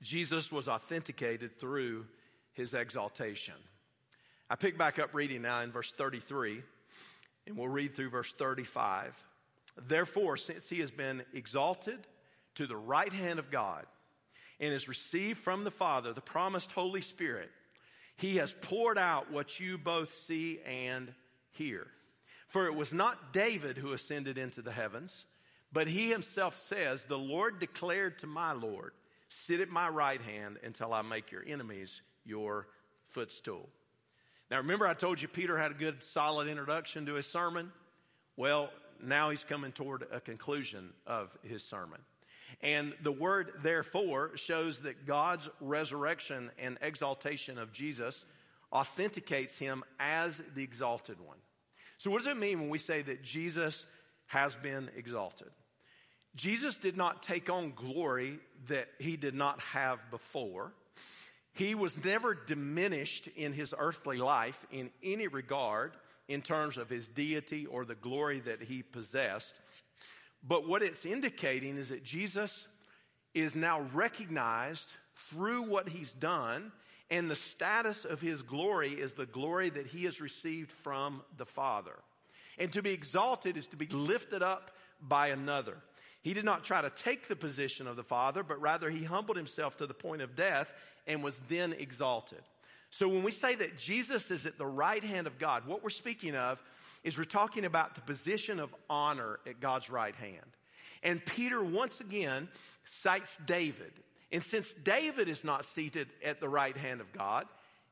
Jesus 0.00 0.52
was 0.52 0.68
authenticated 0.68 1.58
through 1.58 2.06
his 2.54 2.72
exaltation. 2.72 3.54
I 4.48 4.54
pick 4.54 4.78
back 4.78 4.98
up 4.98 5.12
reading 5.12 5.42
now 5.42 5.60
in 5.62 5.72
verse 5.72 5.92
33, 5.92 6.62
and 7.46 7.56
we'll 7.56 7.68
read 7.68 7.94
through 7.94 8.10
verse 8.10 8.32
35. 8.32 9.14
Therefore, 9.88 10.36
since 10.36 10.68
he 10.68 10.78
has 10.80 10.90
been 10.90 11.22
exalted 11.34 11.98
to 12.54 12.66
the 12.66 12.76
right 12.76 13.12
hand 13.12 13.38
of 13.38 13.50
God 13.50 13.84
and 14.60 14.72
has 14.72 14.88
received 14.88 15.40
from 15.40 15.64
the 15.64 15.70
Father 15.70 16.12
the 16.12 16.20
promised 16.20 16.70
Holy 16.70 17.00
Spirit, 17.02 17.50
he 18.16 18.36
has 18.36 18.54
poured 18.62 18.96
out 18.96 19.32
what 19.32 19.58
you 19.58 19.76
both 19.76 20.14
see 20.14 20.60
and 20.64 21.12
hear. 21.50 21.88
For 22.46 22.66
it 22.66 22.74
was 22.74 22.92
not 22.92 23.32
David 23.32 23.76
who 23.76 23.92
ascended 23.92 24.38
into 24.38 24.62
the 24.62 24.72
heavens, 24.72 25.24
But 25.72 25.88
he 25.88 26.10
himself 26.10 26.58
says, 26.58 27.04
The 27.04 27.18
Lord 27.18 27.58
declared 27.58 28.18
to 28.20 28.26
my 28.26 28.52
Lord, 28.52 28.92
Sit 29.28 29.60
at 29.60 29.68
my 29.68 29.88
right 29.88 30.20
hand 30.22 30.58
until 30.62 30.92
I 30.94 31.02
make 31.02 31.32
your 31.32 31.44
enemies 31.46 32.00
your 32.24 32.68
footstool. 33.08 33.68
Now, 34.50 34.58
remember, 34.58 34.86
I 34.86 34.94
told 34.94 35.20
you 35.20 35.26
Peter 35.26 35.58
had 35.58 35.72
a 35.72 35.74
good, 35.74 36.02
solid 36.02 36.46
introduction 36.46 37.06
to 37.06 37.14
his 37.14 37.26
sermon? 37.26 37.72
Well, 38.36 38.70
now 39.02 39.30
he's 39.30 39.42
coming 39.42 39.72
toward 39.72 40.06
a 40.12 40.20
conclusion 40.20 40.90
of 41.06 41.36
his 41.42 41.64
sermon. 41.64 42.00
And 42.62 42.94
the 43.02 43.12
word 43.12 43.52
therefore 43.62 44.36
shows 44.36 44.78
that 44.80 45.06
God's 45.06 45.50
resurrection 45.60 46.50
and 46.58 46.78
exaltation 46.80 47.58
of 47.58 47.72
Jesus 47.72 48.24
authenticates 48.72 49.58
him 49.58 49.82
as 49.98 50.40
the 50.54 50.62
exalted 50.62 51.20
one. 51.20 51.36
So, 51.98 52.10
what 52.10 52.18
does 52.18 52.26
it 52.26 52.36
mean 52.36 52.60
when 52.60 52.68
we 52.68 52.78
say 52.78 53.02
that 53.02 53.22
Jesus 53.22 53.86
has 54.26 54.54
been 54.54 54.90
exalted? 54.96 55.50
Jesus 56.34 56.76
did 56.76 56.96
not 56.96 57.22
take 57.22 57.48
on 57.48 57.72
glory 57.74 58.38
that 58.68 58.88
he 58.98 59.16
did 59.16 59.34
not 59.34 59.58
have 59.60 59.98
before. 60.10 60.72
He 61.54 61.74
was 61.74 62.04
never 62.04 62.34
diminished 62.34 63.28
in 63.34 63.54
his 63.54 63.74
earthly 63.76 64.18
life 64.18 64.66
in 64.70 64.90
any 65.02 65.26
regard 65.26 65.96
in 66.28 66.42
terms 66.42 66.76
of 66.76 66.90
his 66.90 67.08
deity 67.08 67.64
or 67.64 67.86
the 67.86 67.94
glory 67.94 68.40
that 68.40 68.62
he 68.62 68.82
possessed. 68.82 69.54
But 70.46 70.68
what 70.68 70.82
it's 70.82 71.06
indicating 71.06 71.78
is 71.78 71.88
that 71.88 72.04
Jesus 72.04 72.66
is 73.32 73.54
now 73.54 73.82
recognized 73.94 74.90
through 75.14 75.62
what 75.62 75.88
he's 75.88 76.12
done, 76.12 76.72
and 77.10 77.30
the 77.30 77.36
status 77.36 78.04
of 78.04 78.20
his 78.20 78.42
glory 78.42 78.92
is 78.92 79.12
the 79.12 79.26
glory 79.26 79.70
that 79.70 79.86
he 79.86 80.04
has 80.04 80.20
received 80.20 80.72
from 80.72 81.22
the 81.36 81.46
Father. 81.46 81.94
And 82.58 82.72
to 82.72 82.82
be 82.82 82.92
exalted 82.92 83.56
is 83.56 83.66
to 83.68 83.76
be 83.76 83.86
lifted 83.86 84.42
up 84.42 84.70
by 85.00 85.28
another. 85.28 85.76
He 86.22 86.34
did 86.34 86.44
not 86.44 86.64
try 86.64 86.82
to 86.82 86.90
take 86.90 87.28
the 87.28 87.36
position 87.36 87.86
of 87.86 87.94
the 87.94 88.02
Father, 88.02 88.42
but 88.42 88.60
rather 88.60 88.90
he 88.90 89.04
humbled 89.04 89.36
himself 89.36 89.76
to 89.76 89.86
the 89.86 89.94
point 89.94 90.22
of 90.22 90.34
death 90.34 90.72
and 91.06 91.22
was 91.22 91.38
then 91.48 91.72
exalted. 91.74 92.42
So 92.90 93.08
when 93.08 93.22
we 93.22 93.30
say 93.30 93.54
that 93.56 93.78
Jesus 93.78 94.30
is 94.30 94.46
at 94.46 94.58
the 94.58 94.66
right 94.66 95.04
hand 95.04 95.26
of 95.26 95.38
God, 95.38 95.66
what 95.66 95.84
we're 95.84 95.90
speaking 95.90 96.34
of 96.34 96.62
is 97.04 97.16
we're 97.16 97.24
talking 97.24 97.64
about 97.64 97.94
the 97.94 98.00
position 98.00 98.58
of 98.58 98.74
honor 98.90 99.38
at 99.46 99.60
God's 99.60 99.88
right 99.90 100.14
hand. 100.16 100.46
And 101.02 101.24
Peter 101.24 101.62
once 101.62 102.00
again 102.00 102.48
cites 102.84 103.36
David. 103.46 103.92
And 104.36 104.44
since 104.44 104.74
David 104.74 105.30
is 105.30 105.44
not 105.44 105.64
seated 105.64 106.08
at 106.22 106.40
the 106.40 106.48
right 106.50 106.76
hand 106.76 107.00
of 107.00 107.10
God, 107.10 107.46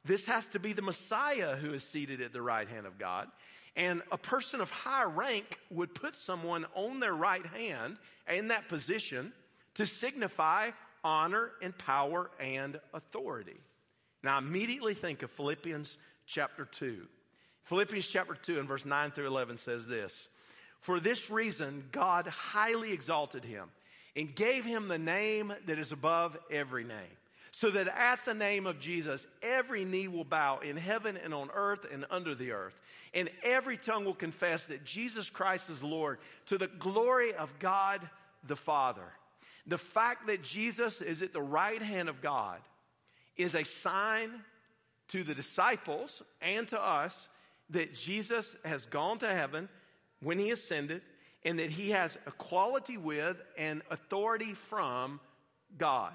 this 0.05 0.27
has 0.27 0.47
to 0.49 0.59
be 0.59 0.75
the 0.75 0.83
Messiah 0.83 1.57
who 1.57 1.73
is 1.73 1.83
seated 1.83 2.21
at 2.21 2.35
the 2.35 2.43
right 2.43 2.69
hand 2.69 2.85
of 2.85 2.99
God. 2.99 3.29
And 3.77 4.03
a 4.13 4.19
person 4.19 4.61
of 4.61 4.71
high 4.71 5.05
rank 5.05 5.59
would 5.71 5.95
put 5.95 6.15
someone 6.15 6.67
on 6.75 7.01
their 7.01 7.15
right 7.15 7.47
hand 7.47 7.97
in 8.29 8.49
that 8.49 8.69
position 8.69 9.33
to 9.77 9.87
signify 9.87 10.73
honor 11.03 11.53
and 11.63 11.79
power 11.79 12.31
and 12.39 12.79
authority. 12.93 13.57
Now, 14.23 14.37
immediately 14.37 14.93
think 14.93 15.23
of 15.23 15.31
Philippians 15.31 15.97
chapter 16.27 16.67
2. 16.67 17.07
Philippians 17.63 18.07
chapter 18.07 18.35
2 18.35 18.59
and 18.59 18.69
verse 18.69 18.85
9 18.85 19.13
through 19.13 19.29
11 19.29 19.57
says 19.57 19.87
this 19.87 20.29
For 20.83 21.01
this 21.01 21.31
reason, 21.31 21.85
God 21.91 22.27
highly 22.27 22.93
exalted 22.93 23.47
him 23.47 23.71
and 24.17 24.35
gave 24.35 24.65
him 24.65 24.89
the 24.89 24.99
name 24.99 25.53
that 25.67 25.79
is 25.79 25.93
above 25.93 26.37
every 26.51 26.85
name, 26.85 27.17
so 27.51 27.71
that 27.71 27.89
at 27.89 28.25
the 28.25 28.35
name 28.35 28.67
of 28.67 28.81
Jesus, 28.81 29.27
every 29.43 29.85
knee 29.85 30.09
will 30.09 30.25
bow 30.25 30.59
in 30.59 30.77
heaven 30.77 31.17
and 31.17 31.35
on 31.35 31.51
earth 31.55 31.87
and 31.91 32.05
under 32.11 32.35
the 32.35 32.53
earth, 32.53 32.79
and 33.13 33.31
every 33.43 33.77
tongue 33.77 34.05
will 34.05 34.15
confess 34.15 34.65
that 34.67 34.85
Jesus 34.85 35.31
Christ 35.31 35.71
is 35.71 35.83
Lord 35.83 36.19
to 36.47 36.59
the 36.59 36.67
glory 36.67 37.35
of 37.35 37.51
God 37.59 38.09
the 38.47 38.57
Father. 38.57 39.13
The 39.67 39.79
fact 39.79 40.27
that 40.27 40.43
Jesus 40.43 41.01
is 41.01 41.23
at 41.23 41.33
the 41.33 41.41
right 41.41 41.81
hand 41.81 42.09
of 42.09 42.21
God 42.21 42.61
is 43.37 43.55
a 43.55 43.65
sign 43.65 44.31
to 45.09 45.23
the 45.23 45.35
disciples 45.35 46.23
and 46.41 46.69
to 46.69 46.81
us 46.81 47.29
that 47.71 47.95
Jesus 47.95 48.55
has 48.65 48.87
gone 48.87 49.19
to 49.19 49.29
heaven 49.29 49.69
when 50.21 50.39
he 50.39 50.51
ascended 50.51 51.03
and 51.45 51.59
that 51.59 51.71
he 51.71 51.91
has 51.91 52.17
equality 52.27 52.97
with 52.97 53.41
and 53.57 53.83
authority 53.91 54.55
from 54.55 55.21
God. 55.79 56.13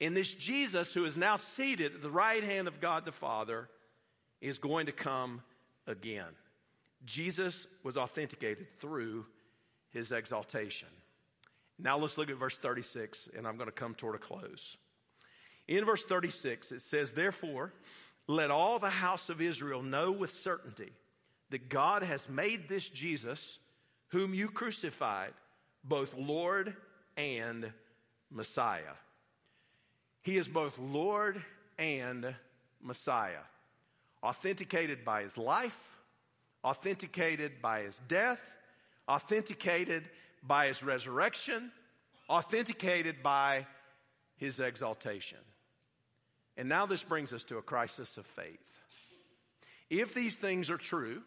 And 0.00 0.16
this 0.16 0.32
Jesus, 0.32 0.92
who 0.92 1.04
is 1.04 1.16
now 1.16 1.36
seated 1.36 1.94
at 1.94 2.02
the 2.02 2.10
right 2.10 2.44
hand 2.44 2.68
of 2.68 2.80
God 2.80 3.04
the 3.04 3.12
Father, 3.12 3.68
is 4.40 4.58
going 4.58 4.86
to 4.86 4.92
come 4.92 5.42
again. 5.86 6.28
Jesus 7.06 7.66
was 7.82 7.96
authenticated 7.96 8.66
through 8.78 9.24
his 9.90 10.12
exaltation. 10.12 10.88
Now 11.78 11.98
let's 11.98 12.18
look 12.18 12.30
at 12.30 12.36
verse 12.36 12.58
36, 12.58 13.30
and 13.36 13.46
I'm 13.46 13.56
going 13.56 13.68
to 13.68 13.72
come 13.72 13.94
toward 13.94 14.14
a 14.14 14.18
close. 14.18 14.76
In 15.68 15.84
verse 15.84 16.04
36, 16.04 16.72
it 16.72 16.82
says, 16.82 17.12
Therefore, 17.12 17.72
let 18.26 18.50
all 18.50 18.78
the 18.78 18.90
house 18.90 19.28
of 19.28 19.40
Israel 19.40 19.82
know 19.82 20.10
with 20.10 20.32
certainty 20.32 20.92
that 21.50 21.68
God 21.68 22.02
has 22.02 22.28
made 22.28 22.68
this 22.68 22.88
Jesus, 22.88 23.58
whom 24.08 24.34
you 24.34 24.48
crucified, 24.48 25.32
both 25.84 26.14
Lord 26.16 26.74
and 27.16 27.72
Messiah. 28.30 28.94
He 30.22 30.38
is 30.38 30.48
both 30.48 30.78
Lord 30.78 31.42
and 31.78 32.34
Messiah, 32.82 33.44
authenticated 34.22 35.04
by 35.04 35.22
his 35.22 35.38
life, 35.38 35.78
authenticated 36.64 37.62
by 37.62 37.82
his 37.82 37.96
death, 38.08 38.40
authenticated 39.08 40.04
by 40.42 40.66
his 40.66 40.82
resurrection, 40.82 41.70
authenticated 42.28 43.22
by 43.22 43.66
his 44.36 44.58
exaltation. 44.60 45.38
And 46.56 46.68
now 46.68 46.86
this 46.86 47.02
brings 47.02 47.32
us 47.32 47.44
to 47.44 47.58
a 47.58 47.62
crisis 47.62 48.16
of 48.16 48.26
faith. 48.26 48.58
If 49.90 50.14
these 50.14 50.34
things 50.34 50.70
are 50.70 50.78
true, 50.78 51.22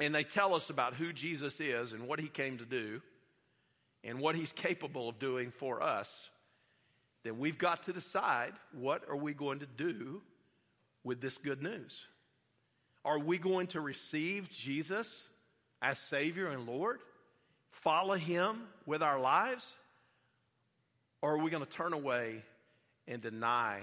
and 0.00 0.14
they 0.14 0.24
tell 0.24 0.54
us 0.54 0.70
about 0.70 0.94
who 0.94 1.12
Jesus 1.12 1.60
is 1.60 1.92
and 1.92 2.08
what 2.08 2.18
he 2.18 2.28
came 2.28 2.58
to 2.58 2.64
do 2.64 3.00
and 4.02 4.18
what 4.18 4.34
he's 4.34 4.52
capable 4.52 5.08
of 5.08 5.18
doing 5.18 5.52
for 5.52 5.82
us, 5.82 6.30
then 7.22 7.38
we've 7.38 7.58
got 7.58 7.84
to 7.84 7.92
decide 7.92 8.52
what 8.72 9.02
are 9.08 9.16
we 9.16 9.32
going 9.32 9.60
to 9.60 9.66
do 9.66 10.20
with 11.04 11.20
this 11.20 11.38
good 11.38 11.62
news? 11.62 12.06
Are 13.04 13.18
we 13.18 13.38
going 13.38 13.68
to 13.68 13.80
receive 13.80 14.50
Jesus 14.50 15.24
as 15.80 15.98
Savior 15.98 16.48
and 16.48 16.66
Lord? 16.66 17.00
Follow 17.70 18.14
him 18.14 18.62
with 18.86 19.02
our 19.02 19.20
lives? 19.20 19.72
Or 21.22 21.34
are 21.34 21.38
we 21.38 21.50
going 21.50 21.64
to 21.64 21.70
turn 21.70 21.92
away 21.92 22.42
and 23.06 23.22
deny 23.22 23.82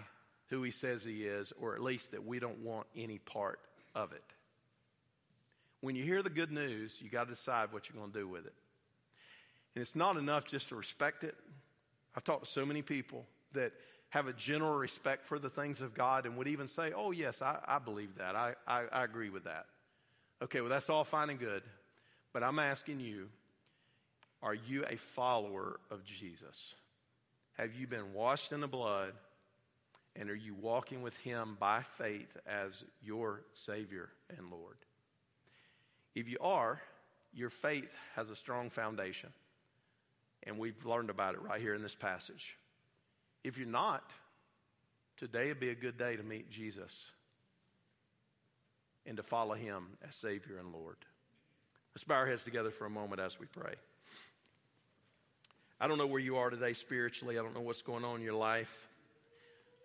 who 0.52 0.63
he 0.63 0.71
says 0.71 1.04
he 1.04 1.24
is, 1.24 1.52
or 1.60 1.76
at 1.76 1.82
least 1.82 2.12
that 2.12 2.26
we 2.26 2.38
don't 2.39 2.60
want 2.60 2.86
any 2.95 3.17
part 3.17 3.60
of 3.95 4.12
it. 4.12 4.24
When 5.82 5.96
you 5.96 6.04
hear 6.04 6.24
the 6.24 6.30
good 6.30 6.52
news, 6.52 6.98
you 7.02 7.10
got 7.10 7.26
to 7.26 7.36
decide 7.36 7.74
what 7.74 7.89
you're 7.89 8.00
going 8.00 8.12
to 8.12 8.20
do 8.20 8.28
with 8.28 8.46
it. 8.46 8.54
And 9.76 9.82
it's 9.82 9.96
not 9.96 10.17
enough 10.17 10.46
just 10.46 10.70
to 10.70 10.76
respect 10.76 11.24
it. 11.24 11.36
I've 12.15 12.24
talked 12.24 12.46
to 12.46 12.52
so 12.52 12.65
many 12.65 12.82
people 12.82 13.26
that 13.54 13.74
have 14.10 14.28
a 14.28 14.34
general 14.34 14.74
respect 14.74 15.26
for 15.26 15.39
the 15.39 15.50
things 15.50 15.82
of 15.82 15.94
God 15.94 16.26
and 16.26 16.38
would 16.38 16.48
even 16.48 16.67
say, 16.67 16.91
Oh, 16.96 17.12
yes, 17.12 17.41
I, 17.41 17.58
I 17.65 17.80
believe 17.80 18.17
that. 18.17 18.36
I, 18.36 18.54
I, 18.67 18.84
I 18.91 19.04
agree 19.04 19.30
with 19.30 19.46
that. 19.46 19.65
Okay, 20.41 20.62
well, 20.62 20.70
that's 20.70 20.89
all 20.89 21.04
fine 21.04 21.30
and 21.30 21.39
good. 21.39 21.63
But 22.34 22.44
I'm 22.44 22.60
asking 22.60 23.00
you, 23.00 23.28
are 24.41 24.54
you 24.54 24.84
a 24.89 24.98
follower 24.98 25.80
of 25.89 26.04
Jesus? 26.04 26.76
Have 27.54 27.74
you 27.74 27.88
been 27.88 28.13
washed 28.13 28.52
in 28.52 28.60
the 28.60 28.67
blood? 28.67 29.13
And 30.15 30.30
are 30.30 30.36
you 30.36 30.54
walking 30.56 31.02
with 31.02 31.15
Him 31.17 31.56
by 31.60 31.84
faith 31.98 32.36
as 32.46 32.84
your 33.02 33.44
Savior 33.54 34.10
and 34.38 34.52
Lord? 34.52 34.78
If 36.15 36.28
you 36.28 36.38
are, 36.41 36.82
your 37.34 37.50
faith 37.50 37.91
has 38.15 38.30
a 38.30 38.36
strong 38.36 38.69
foundation. 38.69 39.30
And 40.43 40.58
we've 40.58 40.86
learned 40.86 41.10
about 41.10 41.36
it 41.36 41.41
right 41.41 41.62
here 41.62 41.76
in 41.76 41.82
this 41.82 41.95
passage. 41.95 42.58
If 43.44 43.58
you're 43.58 43.67
not, 43.67 44.04
today 45.17 45.48
would 45.48 45.60
be 45.60 45.69
a 45.69 45.75
good 45.75 45.98
day 45.98 46.15
to 46.15 46.23
meet 46.23 46.50
Jesus 46.50 47.12
and 49.06 49.17
to 49.17 49.23
follow 49.23 49.54
Him 49.54 49.98
as 50.08 50.15
Savior 50.15 50.58
and 50.58 50.73
Lord. 50.73 50.98
Let's 51.94 52.04
bow 52.04 52.15
our 52.15 52.27
heads 52.27 52.44
together 52.44 52.71
for 52.71 52.86
a 52.86 52.90
moment 52.90 53.21
as 53.21 53.40
we 53.40 53.46
pray. 53.46 53.73
I 55.79 55.88
don't 55.88 55.98
know 55.98 56.08
where 56.08 56.19
you 56.19 56.38
are 56.38 56.50
today 56.50 56.73
spiritually. 56.73 57.40
I 57.40 57.42
don't 57.42 57.56
know 57.56 57.62
what's 57.62 57.81
going 57.81 58.06
on 58.06 58.17
in 58.17 58.21
your 58.21 58.36
life, 58.36 58.88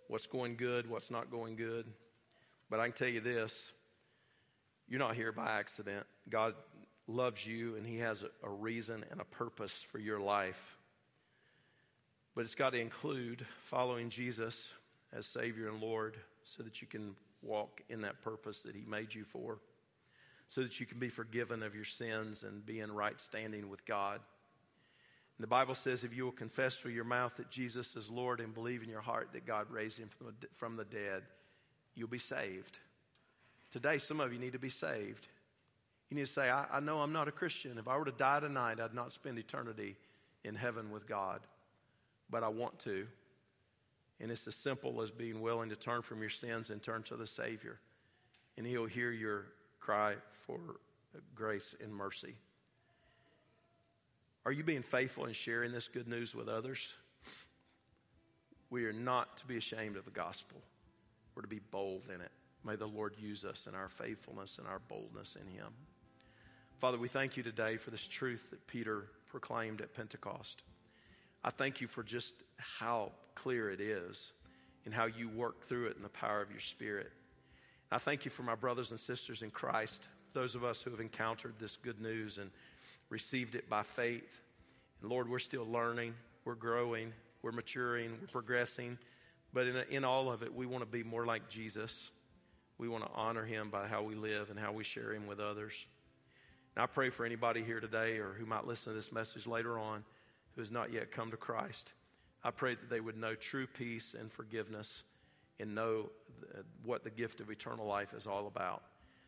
what's 0.09 0.27
going 0.27 0.57
good, 0.57 0.89
what's 0.89 1.11
not 1.11 1.31
going 1.31 1.57
good. 1.57 1.87
But 2.69 2.81
I 2.81 2.85
can 2.89 2.93
tell 2.93 3.09
you 3.09 3.21
this 3.21 3.71
you're 4.89 5.01
not 5.01 5.17
here 5.17 5.33
by 5.33 5.59
accident. 5.59 6.07
God 6.29 6.55
loves 7.07 7.47
you, 7.47 7.77
and 7.77 7.87
He 7.87 7.99
has 7.99 8.25
a, 8.43 8.51
reason 8.51 9.05
and 9.11 9.21
a 9.21 9.25
purpose 9.25 9.73
for 9.91 9.99
your 9.99 10.21
life. 10.21 10.77
But 12.35 12.45
it's 12.45 12.55
got 12.55 12.71
to 12.71 12.81
include 12.81 13.47
following 13.65 14.11
Jesus 14.11 14.71
as 15.13 15.27
Savior 15.27 15.69
and 15.69 15.81
Lord 15.81 16.17
so 16.43 16.63
that 16.63 16.81
you 16.83 16.89
can 16.89 17.15
walk 17.43 17.81
in 17.89 18.03
that 18.03 18.23
purpose 18.23 18.61
that 18.63 18.75
He 18.75 18.85
made 18.87 19.15
you 19.15 19.25
for, 19.25 19.59
so 20.49 20.63
that 20.63 20.81
you 20.81 20.87
can 20.87 20.99
be 20.99 21.09
forgiven 21.09 21.63
of 21.63 21.75
your 21.75 21.85
sins 21.85 22.43
and 22.43 22.67
be 22.67 22.81
in 22.81 22.93
right 22.93 23.21
standing 23.21 23.69
with 23.69 23.85
God 23.87 24.21
The 25.39 25.47
Bible 25.47 25.75
says 25.75 26.03
if 26.03 26.15
you 26.15 26.25
will 26.25 26.33
confess 26.33 26.83
with 26.83 26.95
your 26.95 27.05
mouth 27.05 27.37
that 27.37 27.51
Jesus 27.51 27.95
is 27.95 28.11
Lord 28.11 28.41
and 28.41 28.55
believe 28.55 28.83
in 28.83 28.89
your 28.89 29.03
heart 29.03 29.31
that 29.33 29.47
God 29.47 29.71
raised 29.71 29.99
him 29.99 30.09
from 30.55 30.77
the 30.77 30.85
dead, 30.85 31.23
you'll 31.95 32.09
be 32.09 32.19
saved. 32.19 32.79
Today, 33.71 33.99
some 33.99 34.21
of 34.21 34.33
you 34.33 34.39
need 34.39 34.55
to 34.55 34.59
be 34.59 34.71
saved. 34.71 35.27
You 36.11 36.17
need 36.17 36.27
to 36.27 36.33
say, 36.33 36.49
I, 36.51 36.67
I 36.71 36.81
know 36.81 37.01
I'm 37.01 37.13
not 37.13 37.29
a 37.29 37.33
Christian. 37.33 37.79
If 37.79 37.89
I 37.89 37.97
were 37.97 38.05
to 38.05 38.13
die 38.13 38.41
tonight, 38.41 38.79
I'd 38.81 38.95
not 38.95 39.13
spend 39.13 39.39
eternity 39.39 39.97
in 40.45 40.55
heaven 40.55 40.91
with 40.91 41.07
God, 41.07 41.41
but 42.31 42.45
I 42.45 42.49
want 42.49 42.79
to. 42.81 43.07
And 44.21 44.31
it's 44.31 44.47
as 44.47 44.55
simple 44.55 45.03
as 45.03 45.11
being 45.11 45.41
willing 45.41 45.69
to 45.71 45.77
turn 45.77 46.03
from 46.03 46.21
your 46.21 46.31
sins 46.31 46.71
and 46.71 46.83
turn 46.83 47.03
to 47.05 47.17
the 47.17 47.27
Savior. 47.27 47.79
And 48.57 48.67
He'll 48.67 48.87
hear 48.87 49.11
your 49.11 49.47
cry 49.81 50.15
for 50.47 50.59
grace 51.35 51.75
and 51.83 51.95
mercy. 51.95 52.35
Are 54.45 54.53
you 54.53 54.63
being 54.63 54.83
faithful 54.83 55.27
in 55.27 55.33
sharing 55.33 55.73
this 55.73 55.89
good 55.89 56.07
news 56.07 56.35
with 56.35 56.49
others? 56.49 56.93
We 58.71 58.85
are 58.87 58.93
not 58.93 59.37
to 59.39 59.47
be 59.47 59.57
ashamed 59.57 59.97
of 59.97 60.05
the 60.05 60.11
gospel. 60.11 60.59
We're 61.35 61.43
to 61.43 61.49
be 61.49 61.61
bold 61.71 62.05
in 62.15 62.21
it. 62.21 62.31
May 62.65 62.77
the 62.77 62.87
Lord 62.87 63.15
use 63.19 63.45
us 63.45 63.67
in 63.69 63.75
our 63.75 63.89
faithfulness 63.89 64.59
and 64.59 64.67
our 64.67 64.81
boldness 64.89 65.37
in 65.37 65.47
Him. 65.53 65.73
Father, 66.79 66.99
we 66.99 67.09
thank 67.09 67.39
you 67.39 67.43
today 67.43 67.79
for 67.79 67.91
this 67.91 68.07
truth 68.07 68.51
that 68.51 68.67
Peter 68.67 69.07
proclaimed 69.29 69.81
at 69.81 69.95
Pentecost. 69.95 70.63
I 71.43 71.49
thank 71.49 71.81
you 71.81 71.89
for 71.89 72.03
just 72.03 72.35
how 72.59 73.13
clear 73.35 73.71
it 73.71 73.81
is 73.81 74.33
and 74.85 74.93
how 74.93 75.07
you 75.07 75.31
work 75.31 75.67
through 75.67 75.87
it 75.87 75.97
in 75.97 76.03
the 76.03 76.11
power 76.11 76.43
of 76.43 76.51
your 76.51 76.61
Spirit. 76.61 77.11
I 77.91 77.97
thank 77.97 78.27
you 78.27 78.31
for 78.31 78.43
my 78.43 78.55
brothers 78.55 78.91
and 78.91 79.01
sisters 79.01 79.41
in 79.41 79.51
Christ, 79.51 80.07
those 80.35 80.55
of 80.55 80.65
us 80.65 80.83
who 80.83 80.91
have 80.91 81.01
encountered 81.01 81.55
this 81.59 81.79
good 81.79 81.99
news 81.99 82.37
and 82.37 82.51
received 83.09 83.55
it 83.55 83.71
by 83.71 83.83
faith. 83.83 84.39
And 85.01 85.11
Lord, 85.11 85.31
we're 85.31 85.39
still 85.39 85.65
learning, 85.65 86.13
we're 86.45 86.57
growing, 86.57 87.11
we're 87.41 87.53
maturing, 87.53 88.11
we're 88.21 88.29
progressing. 88.29 88.99
But 89.55 89.67
in, 89.67 89.77
in 89.91 90.05
all 90.05 90.31
of 90.31 90.43
it, 90.43 90.55
we 90.55 90.67
want 90.67 90.83
to 90.83 90.91
be 90.91 91.03
more 91.03 91.25
like 91.25 91.49
Jesus. 91.49 92.11
We 92.77 92.87
want 92.87 93.05
to 93.05 93.11
honor 93.15 93.47
him 93.47 93.71
by 93.71 93.87
how 93.87 94.03
we 94.03 94.15
live 94.15 94.51
and 94.51 94.59
how 94.59 94.73
we 94.73 94.85
share 94.85 95.15
him 95.15 95.27
with 95.27 95.41
others. 95.41 95.73
And 96.77 96.83
I 96.83 96.87
pray 96.87 97.09
for 97.09 97.25
anybody 97.25 97.65
here 97.65 97.81
today 97.81 98.19
or 98.19 98.35
who 98.39 98.45
might 98.45 98.67
listen 98.67 98.93
to 98.93 98.97
this 98.97 99.11
message 99.11 99.47
later 99.47 99.79
on 99.79 100.05
who 100.55 100.61
has 100.61 100.71
not 100.71 100.93
yet 100.93 101.11
come 101.11 101.31
to 101.31 101.37
Christ. 101.37 101.93
I 102.45 102.51
pray 102.51 102.75
that 102.75 102.91
they 102.91 103.01
would 103.01 103.17
know 103.17 103.35
true 103.35 103.67
peace 103.67 104.15
and 104.19 104.31
forgiveness 104.31 105.03
and 105.59 105.75
know 105.75 106.11
what 106.85 107.03
the 107.03 107.11
gift 107.11 107.41
of 107.41 107.51
eternal 107.51 107.87
life 107.87 108.13
is 108.15 108.27
all 108.27 108.47
about. 108.47 108.83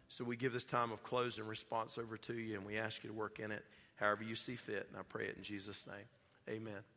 So 0.09 0.25
we 0.25 0.37
give 0.37 0.53
this 0.53 0.65
time 0.65 0.93
of 0.93 1.03
close 1.03 1.39
and 1.39 1.49
response 1.49 1.99
over 1.99 2.17
to 2.19 2.35
you, 2.35 2.55
and 2.55 2.65
we 2.65 2.79
ask 2.79 3.03
you 3.03 3.11
to 3.11 3.17
work 3.17 3.41
in 3.41 3.51
it 3.51 3.65
however 3.97 4.23
you 4.23 4.35
see 4.35 4.57
fit. 4.57 4.87
And 4.91 4.99
I 4.99 5.03
pray 5.09 5.27
it 5.27 5.37
in 5.37 5.43
Jesus' 5.43 5.87
name. 5.87 6.57
Amen. 6.57 6.89